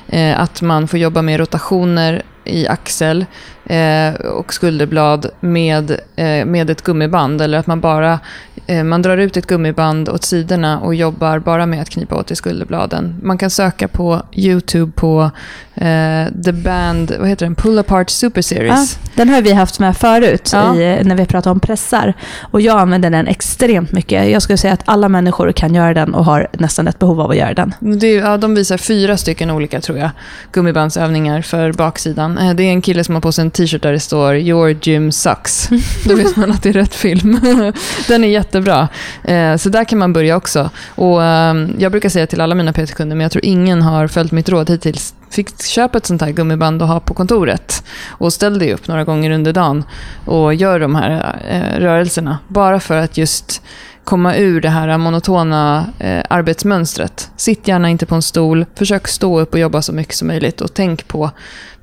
Eh, 0.08 0.40
att 0.40 0.62
man 0.62 0.88
får 0.88 1.00
jobba 1.00 1.22
med 1.22 1.40
rotationer 1.40 2.24
i 2.46 2.68
axel 2.68 3.26
eh, 3.66 4.14
och 4.14 4.54
skulderblad 4.54 5.30
med, 5.40 5.92
eh, 6.16 6.46
med 6.46 6.70
ett 6.70 6.82
gummiband. 6.82 7.42
Eller 7.42 7.58
att 7.58 7.68
man 7.68 7.82
bara 7.82 8.20
eh, 8.68 8.84
man 8.84 9.02
drar 9.02 9.18
ut 9.18 9.38
ett 9.38 9.48
gummiband 9.48 10.10
åt 10.10 10.24
sidorna 10.24 10.80
och 10.80 10.96
jobbar 10.96 11.40
bara 11.40 11.66
med 11.66 11.82
att 11.82 11.90
knipa 11.90 12.16
åt 12.16 12.32
i 12.32 12.36
skulderbladen. 12.36 13.16
Man 13.24 13.38
kan 13.38 13.50
söka 13.50 13.88
på 13.88 14.22
YouTube 14.34 14.92
på 14.92 15.32
eh, 15.76 16.44
The 16.46 16.52
Band, 16.52 17.16
vad 17.20 17.30
heter 17.30 17.46
den? 17.46 17.56
Pull 17.56 17.80
Apart 17.80 18.10
Super 18.10 18.42
Series. 18.42 19.00
Ja, 19.04 19.10
den 19.16 19.30
har 19.30 19.42
vi 19.42 19.54
haft 19.54 19.80
med 19.80 19.98
förut 19.98 20.50
ja. 20.54 20.76
i, 20.76 21.04
när 21.04 21.16
vi 21.16 21.26
pratat 21.26 21.52
om 21.52 21.60
pressar. 21.60 22.14
Och 22.52 22.62
jag 22.62 22.80
använder 22.80 23.10
den 23.10 23.28
extremt 23.28 23.92
mycket. 23.92 24.30
Jag 24.30 24.42
skulle 24.42 24.58
säga 24.58 24.74
att 24.74 24.82
alla 24.86 25.10
människor 25.10 25.52
kan 25.52 25.76
göra 25.76 25.94
den 25.94 26.14
och 26.14 26.26
har 26.26 26.48
nästan 26.54 26.88
ett 26.88 27.00
behov 27.00 27.22
av 27.22 27.32
att 27.32 27.38
göra 27.38 27.54
den. 27.54 27.74
Det, 27.80 28.14
ja, 28.14 28.38
de 28.38 28.56
visar 28.56 28.78
fyra 28.78 29.18
stycken 29.18 29.52
olika, 29.52 29.82
tror 29.82 29.98
jag, 29.98 30.10
gummibandsövningar 30.52 31.42
för 31.42 31.72
baksidan. 31.72 32.38
Eh, 32.38 32.54
det 32.54 32.64
är 32.64 32.70
en 32.70 32.82
kille 32.82 33.04
som 33.04 33.16
har 33.16 33.22
på 33.22 33.32
sig 33.32 33.42
en 33.42 33.52
t-shirt 33.52 33.82
där 33.82 33.92
det 33.92 34.00
står 34.00 34.36
“Your 34.36 34.78
gym 34.82 35.12
sucks”. 35.12 35.70
Då 36.06 36.16
vet 36.16 36.36
man 36.36 36.52
att 36.52 36.64
det 36.64 36.70
är 36.70 36.74
rätt 36.74 36.96
film. 36.96 37.40
den 38.08 38.24
är 38.24 38.28
jättebra. 38.28 38.88
Eh, 39.24 39.56
så 39.56 39.70
där 39.70 39.84
kan 39.84 40.00
man 40.00 40.14
börja 40.14 40.36
också. 40.36 40.70
Och 40.88 41.24
ehm, 41.24 41.76
Jag 41.80 41.92
brukar 41.92 42.10
säga 42.10 42.28
till 42.28 42.42
alla 42.42 42.56
mina 42.56 42.74
PT-kunder, 42.74 43.16
men 43.16 43.24
jag 43.24 43.32
tror 43.32 43.46
ingen 43.46 43.82
har 43.82 44.08
följt 44.08 44.32
mitt 44.32 44.50
råd 44.50 44.70
hittills, 44.70 45.14
fick 45.34 45.64
köpa 45.64 45.98
ett 45.98 46.06
sånt 46.06 46.22
här 46.22 46.32
gummiband 46.32 46.82
och 46.82 46.88
ha 46.88 47.00
på 47.00 47.14
kontoret. 47.14 47.84
Och 48.08 48.34
ställ 48.34 48.60
dig 48.60 48.74
upp 48.74 48.88
några 48.88 49.04
gånger 49.04 49.32
under 49.32 49.54
dagen 49.54 49.84
och 50.26 50.54
gör 50.54 50.80
de 50.80 50.96
här 50.96 51.40
eh, 51.50 51.80
rörelserna. 51.80 52.40
Bara 52.48 52.80
för 52.80 52.98
att 52.98 53.18
just 53.18 53.62
komma 54.04 54.36
ur 54.36 54.62
det 54.62 54.70
här 54.70 54.98
monotona 54.98 55.86
eh, 56.00 56.24
arbetsmönstret. 56.30 57.32
Sitt 57.38 57.68
gärna 57.68 57.90
inte 57.90 58.06
på 58.06 58.16
en 58.16 58.22
stol, 58.22 58.66
försök 58.76 59.08
stå 59.08 59.40
upp 59.40 59.54
och 59.54 59.60
jobba 59.60 59.82
så 59.82 59.94
mycket 59.94 60.16
som 60.16 60.28
möjligt 60.28 60.62
och 60.62 60.74
tänk 60.74 61.08
på 61.08 61.32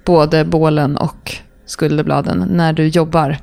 både 0.04 0.44
bålen 0.44 0.96
och 0.96 1.36
skulderbladen 1.66 2.46
när 2.50 2.72
du 2.72 2.86
jobbar. 2.86 3.38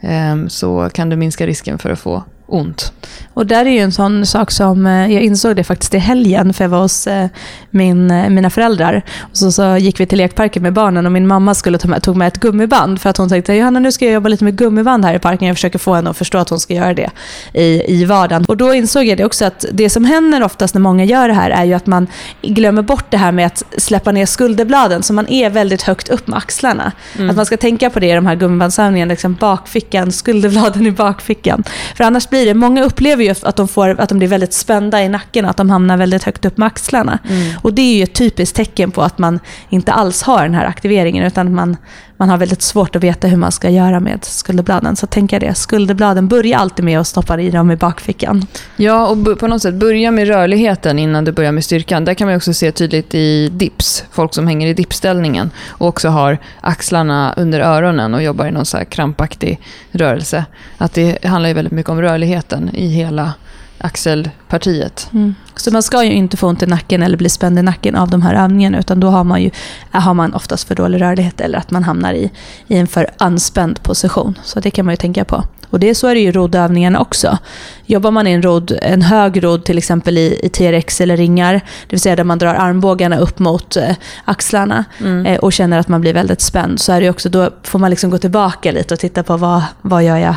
Eh, 0.00 0.46
så 0.48 0.90
kan 0.92 1.08
du 1.08 1.16
minska 1.16 1.46
risken 1.46 1.78
för 1.78 1.90
att 1.90 2.00
få 2.00 2.24
ont. 2.52 2.92
Och 3.34 3.46
där 3.46 3.66
är 3.66 3.70
ju 3.70 3.78
en 3.78 3.92
sån 3.92 4.26
sak 4.26 4.50
som, 4.50 4.86
eh, 4.86 5.12
jag 5.12 5.22
insåg 5.22 5.56
det 5.56 5.64
faktiskt 5.64 5.94
i 5.94 5.98
helgen, 5.98 6.54
för 6.54 6.64
jag 6.64 6.68
var 6.68 6.80
hos 6.80 7.06
eh, 7.06 7.28
min, 7.70 8.10
eh, 8.10 8.28
mina 8.28 8.50
föräldrar. 8.50 9.02
Och 9.20 9.36
så, 9.36 9.52
så 9.52 9.76
gick 9.76 10.00
vi 10.00 10.06
till 10.06 10.18
lekparken 10.18 10.62
med 10.62 10.72
barnen 10.72 11.06
och 11.06 11.12
min 11.12 11.26
mamma 11.26 11.54
skulle 11.54 11.78
ta 11.78 11.88
med, 11.88 12.02
tog 12.02 12.16
med 12.16 12.28
ett 12.28 12.40
gummiband 12.40 13.00
för 13.00 13.10
att 13.10 13.16
hon 13.16 13.28
tänkte 13.28 13.54
Johanna 13.54 13.80
nu 13.80 13.92
ska 13.92 14.04
jag 14.04 14.14
jobba 14.14 14.28
lite 14.28 14.44
med 14.44 14.56
gummiband 14.56 15.04
här 15.04 15.14
i 15.14 15.18
parken. 15.18 15.48
Jag 15.48 15.56
försöker 15.56 15.78
få 15.78 15.94
henne 15.94 16.10
att 16.10 16.16
förstå 16.16 16.38
att 16.38 16.48
hon 16.48 16.60
ska 16.60 16.74
göra 16.74 16.94
det 16.94 17.10
i, 17.52 17.82
i 17.86 18.04
vardagen. 18.04 18.44
Och 18.44 18.56
då 18.56 18.74
insåg 18.74 19.04
jag 19.04 19.18
det 19.18 19.24
också 19.24 19.44
att 19.44 19.64
det 19.72 19.90
som 19.90 20.04
händer 20.04 20.42
oftast 20.42 20.74
när 20.74 20.80
många 20.80 21.04
gör 21.04 21.28
det 21.28 21.34
här 21.34 21.50
är 21.50 21.64
ju 21.64 21.74
att 21.74 21.86
man 21.86 22.06
glömmer 22.42 22.82
bort 22.82 23.10
det 23.10 23.16
här 23.16 23.32
med 23.32 23.46
att 23.46 23.64
släppa 23.76 24.12
ner 24.12 24.26
skulderbladen. 24.26 25.02
Så 25.02 25.12
man 25.12 25.28
är 25.28 25.50
väldigt 25.50 25.82
högt 25.82 26.08
upp 26.08 26.26
med 26.26 26.38
axlarna. 26.38 26.92
Mm. 27.16 27.30
Att 27.30 27.36
man 27.36 27.46
ska 27.46 27.56
tänka 27.56 27.90
på 27.90 28.00
det 28.00 28.10
i 28.10 28.14
de 28.14 28.26
här 28.26 28.34
gummibandsövningarna, 28.34 29.10
liksom 29.10 29.34
bakfickan, 29.34 30.12
skulderbladen 30.12 30.86
i 30.86 30.90
bakfickan. 30.90 31.64
För 31.96 32.04
annars 32.04 32.28
blir 32.30 32.39
blir 32.40 32.54
det, 32.54 32.54
många 32.54 32.82
upplever 32.82 33.24
ju 33.24 33.34
att 33.42 33.56
de, 33.56 33.68
får, 33.68 34.00
att 34.00 34.08
de 34.08 34.18
blir 34.18 34.28
väldigt 34.28 34.52
spända 34.52 35.02
i 35.02 35.08
nacken 35.08 35.44
och 35.44 35.50
att 35.50 35.56
de 35.56 35.70
hamnar 35.70 35.96
väldigt 35.96 36.24
högt 36.24 36.44
upp 36.44 36.58
med 36.58 36.66
axlarna. 36.66 37.18
Mm. 37.28 37.52
Och 37.62 37.72
det 37.72 37.82
är 37.82 37.96
ju 37.96 38.02
ett 38.02 38.14
typiskt 38.14 38.56
tecken 38.56 38.90
på 38.90 39.02
att 39.02 39.18
man 39.18 39.40
inte 39.68 39.92
alls 39.92 40.22
har 40.22 40.42
den 40.42 40.54
här 40.54 40.66
aktiveringen 40.66 41.24
utan 41.26 41.54
man, 41.54 41.76
man 42.20 42.28
har 42.28 42.38
väldigt 42.38 42.62
svårt 42.62 42.96
att 42.96 43.04
veta 43.04 43.28
hur 43.28 43.36
man 43.36 43.52
ska 43.52 43.70
göra 43.70 44.00
med 44.00 44.24
skulderbladen. 44.24 44.96
Så 44.96 45.06
tänk 45.06 45.32
er 45.32 45.40
det, 45.40 45.54
skulderbladen, 45.54 46.28
börja 46.28 46.58
alltid 46.58 46.84
med 46.84 47.00
att 47.00 47.06
stoppa 47.06 47.40
i 47.40 47.50
dem 47.50 47.70
i 47.70 47.76
bakfickan. 47.76 48.46
Ja, 48.76 49.06
och 49.06 49.38
på 49.38 49.46
något 49.46 49.62
sätt 49.62 49.74
börja 49.74 50.10
med 50.10 50.28
rörligheten 50.28 50.98
innan 50.98 51.24
du 51.24 51.32
börjar 51.32 51.52
med 51.52 51.64
styrkan. 51.64 52.04
Där 52.04 52.14
kan 52.14 52.28
man 52.28 52.36
också 52.36 52.54
se 52.54 52.72
tydligt 52.72 53.14
i 53.14 53.48
dips, 53.48 54.04
folk 54.10 54.34
som 54.34 54.46
hänger 54.46 54.68
i 54.68 54.74
dipställningen 54.74 55.50
och 55.68 55.88
också 55.88 56.08
har 56.08 56.38
axlarna 56.60 57.34
under 57.36 57.60
öronen 57.60 58.14
och 58.14 58.22
jobbar 58.22 58.46
i 58.46 58.50
någon 58.50 58.66
så 58.66 58.76
här 58.76 58.84
krampaktig 58.84 59.60
rörelse. 59.90 60.44
Att 60.78 60.94
det 60.94 61.24
handlar 61.24 61.48
ju 61.48 61.54
väldigt 61.54 61.72
mycket 61.72 61.90
om 61.90 62.02
rörligheten 62.02 62.70
i 62.74 62.86
hela 62.86 63.32
axelpartiet. 63.80 65.08
Så 65.56 65.70
man 65.70 65.82
ska 65.82 66.04
ju 66.04 66.12
inte 66.12 66.36
få 66.36 66.48
ont 66.48 66.62
i 66.62 66.66
nacken 66.66 67.02
eller 67.02 67.16
bli 67.16 67.28
spänd 67.28 67.58
i 67.58 67.62
nacken 67.62 67.96
av 67.96 68.10
de 68.10 68.22
här 68.22 68.34
övningarna 68.34 68.78
utan 68.78 69.00
då 69.00 69.08
har 69.08 69.24
man 69.24 69.42
ju 69.42 69.50
har 69.90 70.14
man 70.14 70.34
oftast 70.34 70.68
för 70.68 70.74
dålig 70.74 71.00
rörlighet 71.00 71.40
eller 71.40 71.58
att 71.58 71.70
man 71.70 71.84
hamnar 71.84 72.12
i, 72.12 72.30
i 72.66 72.76
en 72.76 72.86
för 72.86 73.10
anspänd 73.18 73.82
position. 73.82 74.38
Så 74.44 74.60
det 74.60 74.70
kan 74.70 74.84
man 74.84 74.92
ju 74.92 74.96
tänka 74.96 75.24
på. 75.24 75.44
Och 75.70 75.80
det, 75.80 75.94
så 75.94 76.06
är 76.06 76.14
det 76.14 76.20
ju 76.20 76.28
i 76.28 76.32
roddövningarna 76.32 77.00
också. 77.00 77.38
Jobbar 77.86 78.10
man 78.10 78.26
i 78.26 78.30
en, 78.30 78.42
rodd, 78.42 78.78
en 78.82 79.02
hög 79.02 79.44
rodd 79.44 79.64
till 79.64 79.78
exempel 79.78 80.18
i, 80.18 80.40
i 80.42 80.48
TRX 80.48 81.00
eller 81.00 81.16
ringar, 81.16 81.52
det 81.54 81.60
vill 81.90 82.00
säga 82.00 82.16
där 82.16 82.24
man 82.24 82.38
drar 82.38 82.54
armbågarna 82.54 83.18
upp 83.18 83.38
mot 83.38 83.76
eh, 83.76 83.96
axlarna 84.24 84.84
Mm. 85.00 85.26
eh, 85.26 85.38
och 85.38 85.52
känner 85.52 85.78
att 85.78 85.88
man 85.88 86.00
blir 86.00 86.14
väldigt 86.14 86.40
spänd, 86.40 86.80
så 86.80 86.92
är 86.92 87.00
det 87.00 87.10
också, 87.10 87.28
då 87.28 87.50
får 87.62 87.78
man 87.78 87.90
liksom 87.90 88.10
gå 88.10 88.18
tillbaka 88.18 88.72
lite 88.72 88.94
och 88.94 89.00
titta 89.00 89.22
på 89.22 89.36
vad, 89.36 89.62
vad 89.82 90.04
gör 90.04 90.16
jag 90.16 90.34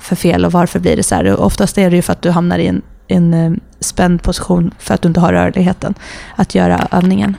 för 0.00 0.16
fel 0.16 0.44
och 0.44 0.52
varför 0.52 0.78
blir 0.78 0.96
det 0.96 1.02
så 1.02 1.14
här. 1.14 1.24
Och 1.24 1.46
oftast 1.46 1.78
är 1.78 1.90
det 1.90 1.96
ju 1.96 2.02
för 2.02 2.12
att 2.12 2.22
du 2.22 2.30
hamnar 2.30 2.58
i 2.58 2.66
en, 2.66 2.82
en 3.08 3.34
eh, 3.34 3.52
spänd 3.80 4.22
position 4.22 4.74
för 4.78 4.94
att 4.94 5.02
du 5.02 5.08
inte 5.08 5.20
har 5.20 5.32
rörligheten 5.32 5.94
att 6.36 6.54
göra 6.54 6.88
övningen. 6.90 7.36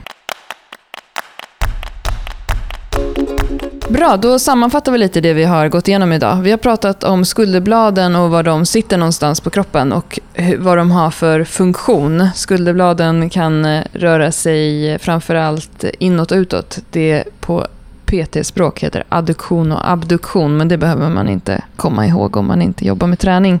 Bra, 3.88 4.16
då 4.16 4.38
sammanfattar 4.38 4.92
vi 4.92 4.98
lite 4.98 5.20
det 5.20 5.32
vi 5.32 5.44
har 5.44 5.68
gått 5.68 5.88
igenom 5.88 6.12
idag. 6.12 6.36
Vi 6.36 6.50
har 6.50 6.58
pratat 6.58 7.04
om 7.04 7.24
skulderbladen 7.24 8.16
och 8.16 8.30
var 8.30 8.42
de 8.42 8.66
sitter 8.66 8.98
någonstans 8.98 9.40
på 9.40 9.50
kroppen 9.50 9.92
och 9.92 10.18
vad 10.58 10.78
de 10.78 10.90
har 10.90 11.10
för 11.10 11.44
funktion. 11.44 12.28
Skulderbladen 12.34 13.30
kan 13.30 13.64
eh, 13.64 13.84
röra 13.92 14.32
sig 14.32 14.98
framförallt 14.98 15.84
inåt 15.98 16.32
och 16.32 16.36
utåt. 16.36 16.78
Det 16.90 17.24
på 17.40 17.66
PT-språk 18.12 18.82
heter 18.82 19.04
adduktion 19.08 19.72
och 19.72 19.90
abduktion, 19.90 20.56
men 20.56 20.68
det 20.68 20.78
behöver 20.78 21.10
man 21.10 21.28
inte 21.28 21.62
komma 21.76 22.06
ihåg 22.06 22.36
om 22.36 22.46
man 22.46 22.62
inte 22.62 22.86
jobbar 22.86 23.06
med 23.06 23.18
träning. 23.18 23.54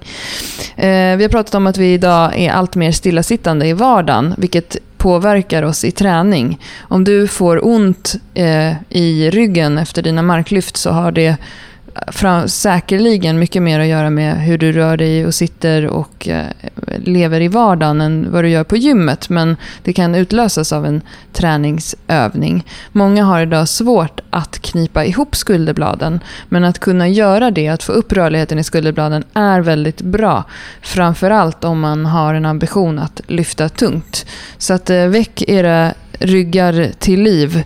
Eh, 0.76 1.16
vi 1.16 1.22
har 1.22 1.28
pratat 1.28 1.54
om 1.54 1.66
att 1.66 1.78
vi 1.78 1.94
idag 1.94 2.38
är 2.38 2.50
allt 2.52 2.74
mer 2.74 2.92
stillasittande 2.92 3.66
i 3.66 3.72
vardagen, 3.72 4.34
vilket 4.38 4.76
påverkar 4.96 5.62
oss 5.62 5.84
i 5.84 5.90
träning. 5.90 6.58
Om 6.80 7.04
du 7.04 7.28
får 7.28 7.66
ont 7.66 8.14
eh, 8.34 8.72
i 8.88 9.30
ryggen 9.30 9.78
efter 9.78 10.02
dina 10.02 10.22
marklyft 10.22 10.76
så 10.76 10.90
har 10.90 11.12
det 11.12 11.36
fram, 12.06 12.48
säkerligen 12.48 13.38
mycket 13.38 13.62
mer 13.62 13.80
att 13.80 13.86
göra 13.86 14.10
med 14.10 14.42
hur 14.42 14.58
du 14.58 14.72
rör 14.72 14.96
dig 14.96 15.26
och 15.26 15.34
sitter 15.34 15.86
och 15.86 16.28
eh, 16.28 16.46
lever 16.96 17.40
i 17.40 17.48
vardagen 17.48 18.00
än 18.00 18.32
vad 18.32 18.44
du 18.44 18.48
gör 18.48 18.64
på 18.64 18.76
gymmet. 18.76 19.28
Men 19.28 19.56
det 19.82 19.92
kan 19.92 20.14
utlösas 20.14 20.72
av 20.72 20.86
en 20.86 21.00
träningsövning. 21.32 22.66
Många 22.92 23.24
har 23.24 23.42
idag 23.42 23.68
svårt 23.68 24.20
att 24.30 24.58
knipa 24.58 25.04
ihop 25.04 25.36
skulderbladen. 25.36 26.20
Men 26.48 26.64
att 26.64 26.78
kunna 26.78 27.08
göra 27.08 27.50
det, 27.50 27.68
att 27.68 27.82
få 27.82 27.92
upp 27.92 28.12
rörligheten 28.12 28.58
i 28.58 28.64
skulderbladen, 28.64 29.24
är 29.34 29.60
väldigt 29.60 30.00
bra. 30.00 30.44
Framförallt 30.82 31.64
om 31.64 31.80
man 31.80 32.06
har 32.06 32.34
en 32.34 32.46
ambition 32.46 32.98
att 32.98 33.20
lyfta 33.26 33.68
tungt. 33.68 34.26
Så 34.58 34.74
att 34.74 34.90
eh, 34.90 35.06
väck 35.06 35.42
era 35.42 35.94
ryggar 36.22 36.90
till 36.98 37.22
liv. 37.22 37.64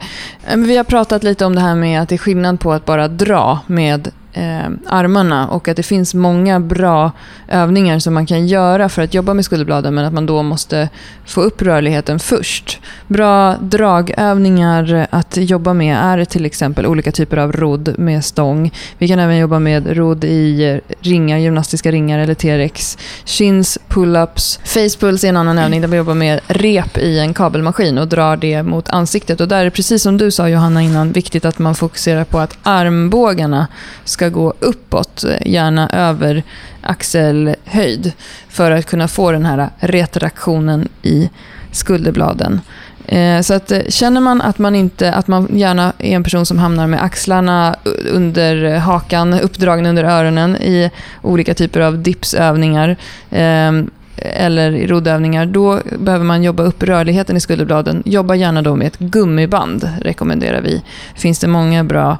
Vi 0.57 0.77
har 0.77 0.85
pratat 0.85 1.23
lite 1.23 1.45
om 1.45 1.55
det 1.55 1.61
här 1.61 1.75
med 1.75 2.03
att 2.03 2.09
det 2.09 2.14
är 2.14 2.19
skillnad 2.19 2.61
på 2.61 2.73
att 2.73 2.85
bara 2.85 3.09
dra 3.09 3.59
med 3.66 4.11
eh, 4.37 4.70
armarna 4.87 5.49
och 5.49 5.68
att 5.68 5.77
det 5.77 5.83
finns 5.83 6.14
många 6.14 6.61
bra 6.61 7.12
övningar 7.49 7.99
som 7.99 8.14
man 8.14 8.27
kan 8.27 8.46
göra 8.46 8.88
för 8.88 9.03
att 9.03 9.14
jobba 9.14 9.35
med 9.35 9.44
skulderbladen 9.44 9.94
men 9.94 10.05
att 10.05 10.12
man 10.12 10.27
då 10.27 10.42
måste 10.42 10.88
få 11.25 11.40
upp 11.40 11.62
rörligheten 11.62 12.18
först. 12.18 12.81
Bra 13.07 13.57
dragövningar 13.57 15.07
att 15.11 15.37
jobba 15.37 15.75
med 15.75 15.96
är 15.96 16.25
till 16.25 16.44
exempel 16.44 16.87
olika 16.87 17.12
typer 17.12 17.37
av 17.37 17.53
rodd 17.53 17.99
med 17.99 18.25
stång. 18.25 18.72
Vi 18.99 19.09
kan 19.09 19.18
även 19.18 19.38
jobba 19.38 19.59
med 19.59 19.96
rodd 19.96 20.25
i 20.25 20.81
ringar, 21.01 21.38
gymnastiska 21.38 21.92
ringar 21.92 22.18
eller 22.18 22.35
TRX. 22.35 22.99
Chins, 23.25 23.79
pull-ups. 23.88 24.61
Facepulls 24.64 25.25
är 25.25 25.29
en 25.29 25.37
annan 25.37 25.59
övning 25.59 25.81
där 25.81 25.88
vi 25.88 25.96
jobbar 25.96 26.14
med 26.14 26.40
rep 26.46 26.99
i 26.99 27.18
en 27.18 27.35
kabelmaskin 27.35 27.99
och 27.99 28.09
drar 28.09 28.37
det 28.37 28.62
mot 28.62 28.88
ansiktet. 28.88 29.40
Och 29.40 29.49
där 29.49 29.61
är 29.61 29.64
det 29.64 29.70
precis 29.70 30.03
som 30.03 30.16
du 30.16 30.31
sa 30.31 30.49
Johanna 30.49 30.83
innan, 30.83 31.12
viktigt 31.12 31.44
att 31.44 31.59
man 31.59 31.75
fokuserar 31.75 32.25
på 32.25 32.38
att 32.38 32.59
armbågarna 32.62 33.66
ska 34.05 34.25
gå 34.30 34.54
uppåt, 34.60 35.24
eh, 35.24 35.52
gärna 35.52 35.88
över 35.88 36.42
axelhöjd 36.80 38.12
för 38.48 38.70
att 38.70 38.86
kunna 38.86 39.08
få 39.08 39.32
den 39.32 39.46
här 39.46 39.70
retraktionen 39.78 40.88
i 41.02 41.30
skulderbladen. 41.72 42.60
Eh, 43.06 43.40
så 43.40 43.54
att 43.54 43.70
eh, 43.70 43.80
känner 43.88 44.20
man 44.20 44.40
att 44.40 44.58
man 44.58 44.74
inte, 44.74 45.12
att 45.12 45.28
man 45.28 45.48
gärna 45.52 45.92
är 45.98 46.16
en 46.16 46.24
person 46.24 46.46
som 46.46 46.58
hamnar 46.58 46.86
med 46.86 47.02
axlarna 47.02 47.76
under 48.12 48.78
hakan, 48.78 49.40
uppdragna 49.40 49.88
under 49.88 50.04
öronen 50.04 50.56
i 50.56 50.90
olika 51.22 51.54
typer 51.54 51.80
av 51.80 51.98
dipsövningar 51.98 52.96
ehm, 53.30 53.90
eller 54.18 54.72
i 54.72 54.86
roddövningar, 54.86 55.46
då 55.46 55.80
behöver 55.98 56.24
man 56.24 56.42
jobba 56.42 56.62
upp 56.62 56.82
rörligheten 56.82 57.36
i 57.36 57.40
skulderbladen. 57.40 58.02
Jobba 58.06 58.34
gärna 58.34 58.62
då 58.62 58.76
med 58.76 58.86
ett 58.86 58.98
gummiband, 58.98 59.88
rekommenderar 60.00 60.60
vi. 60.60 60.82
Finns 61.14 61.38
det 61.38 61.46
många 61.48 61.84
bra 61.84 62.18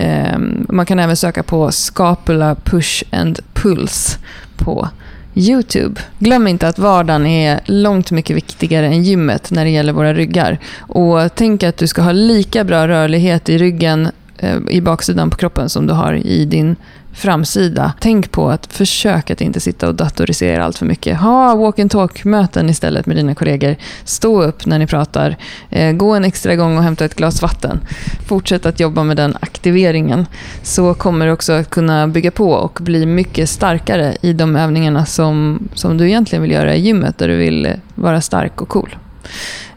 Ehm, 0.00 0.66
man 0.68 0.86
kan 0.86 0.98
även 0.98 1.16
söka 1.16 1.42
på 1.42 1.70
Scapula 1.70 2.54
Push 2.54 3.04
and 3.10 3.40
Pulse 3.52 4.18
på 4.56 4.88
YouTube. 5.34 6.00
Glöm 6.18 6.46
inte 6.46 6.68
att 6.68 6.78
vardagen 6.78 7.26
är 7.26 7.60
långt 7.64 8.10
mycket 8.10 8.36
viktigare 8.36 8.86
än 8.86 9.02
gymmet 9.02 9.50
när 9.50 9.64
det 9.64 9.70
gäller 9.70 9.92
våra 9.92 10.14
ryggar. 10.14 10.58
Och 10.78 11.34
tänk 11.34 11.62
att 11.62 11.76
du 11.76 11.86
ska 11.86 12.02
ha 12.02 12.12
lika 12.12 12.64
bra 12.64 12.88
rörlighet 12.88 13.48
i 13.48 13.58
ryggen 13.58 14.08
eh, 14.38 14.56
i 14.68 14.80
baksidan 14.80 15.30
på 15.30 15.36
kroppen 15.36 15.68
som 15.68 15.86
du 15.86 15.92
har 15.92 16.14
i 16.14 16.44
din 16.44 16.76
framsida. 17.12 17.92
Tänk 18.00 18.32
på 18.32 18.50
att 18.50 18.72
försök 18.72 19.30
att 19.30 19.40
inte 19.40 19.60
sitta 19.60 19.88
och 19.88 19.94
datorisera 19.94 20.64
allt 20.64 20.78
för 20.78 20.86
mycket. 20.86 21.20
Ha 21.20 21.54
walk 21.54 21.78
and 21.78 21.90
talk-möten 21.90 22.70
istället 22.70 23.06
med 23.06 23.16
dina 23.16 23.34
kollegor. 23.34 23.76
Stå 24.04 24.42
upp 24.42 24.66
när 24.66 24.78
ni 24.78 24.86
pratar. 24.86 25.36
Eh, 25.70 25.92
gå 25.92 26.14
en 26.14 26.24
extra 26.24 26.56
gång 26.56 26.76
och 26.76 26.82
hämta 26.82 27.04
ett 27.04 27.14
glas 27.14 27.42
vatten. 27.42 27.80
Fortsätt 28.26 28.66
att 28.66 28.80
jobba 28.80 29.04
med 29.04 29.16
den 29.16 29.36
aktiveringen. 29.40 30.26
Så 30.62 30.94
kommer 30.94 31.26
du 31.26 31.32
också 31.32 31.52
att 31.52 31.70
kunna 31.70 32.08
bygga 32.08 32.30
på 32.30 32.50
och 32.50 32.78
bli 32.82 33.06
mycket 33.06 33.50
starkare 33.50 34.16
i 34.22 34.32
de 34.32 34.56
övningarna 34.56 35.06
som, 35.06 35.68
som 35.74 35.96
du 35.98 36.08
egentligen 36.08 36.42
vill 36.42 36.52
göra 36.52 36.74
i 36.74 36.80
gymmet, 36.80 37.18
där 37.18 37.28
du 37.28 37.36
vill 37.36 37.72
vara 37.94 38.20
stark 38.20 38.60
och 38.60 38.68
cool. 38.68 38.96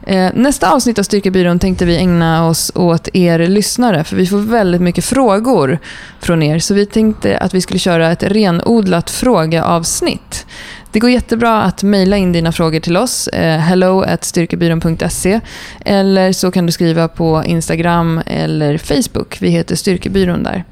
Eh, 0.03 0.31
nästa 0.33 0.73
avsnitt 0.73 0.99
av 0.99 1.03
Styrkebyrån 1.03 1.59
tänkte 1.59 1.85
vi 1.85 1.97
ägna 1.97 2.47
oss 2.47 2.71
åt 2.75 3.07
er 3.13 3.39
lyssnare, 3.39 4.03
för 4.03 4.15
vi 4.15 4.27
får 4.27 4.37
väldigt 4.37 4.81
mycket 4.81 5.05
frågor 5.05 5.79
från 6.19 6.43
er. 6.43 6.59
Så 6.59 6.73
vi 6.73 6.85
tänkte 6.85 7.37
att 7.37 7.53
vi 7.53 7.61
skulle 7.61 7.79
köra 7.79 8.11
ett 8.11 8.23
renodlat 8.23 9.09
frågeavsnitt. 9.09 10.45
Det 10.91 10.99
går 10.99 11.09
jättebra 11.09 11.61
att 11.61 11.83
mejla 11.83 12.17
in 12.17 12.31
dina 12.31 12.51
frågor 12.51 12.79
till 12.79 12.97
oss, 12.97 13.27
eh, 13.27 13.57
hello 13.59 14.01
at 14.01 14.23
styrkebyrån.se 14.23 15.39
eller 15.85 16.31
så 16.31 16.51
kan 16.51 16.65
du 16.65 16.71
skriva 16.71 17.07
på 17.07 17.43
Instagram 17.45 18.21
eller 18.25 18.77
Facebook. 18.77 19.37
Vi 19.41 19.49
heter 19.49 19.75
Styrkebyrån 19.75 20.43
där. 20.43 20.63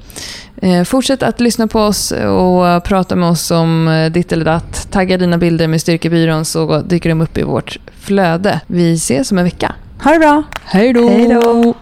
Eh, 0.62 0.84
Fortsätt 0.84 1.22
att 1.22 1.40
lyssna 1.40 1.66
på 1.66 1.80
oss 1.80 2.12
och 2.12 2.84
prata 2.84 3.16
med 3.16 3.28
oss 3.28 3.50
om 3.50 3.88
eh, 3.88 4.10
ditt 4.12 4.32
eller 4.32 4.44
datt. 4.44 4.88
Tagga 4.90 5.18
dina 5.18 5.38
bilder 5.38 5.68
med 5.68 5.80
Styrkebyrån 5.80 6.44
så 6.44 6.80
dyker 6.80 7.08
de 7.08 7.20
upp 7.20 7.38
i 7.38 7.42
vårt 7.42 7.76
flöde. 8.00 8.60
Vi 8.66 8.94
ses 8.94 9.32
om 9.32 9.38
en 9.38 9.44
vecka. 9.44 9.74
Ha 10.04 10.12
det 10.12 10.18
bra! 10.18 10.42
Hej 10.64 10.92
då! 10.92 11.74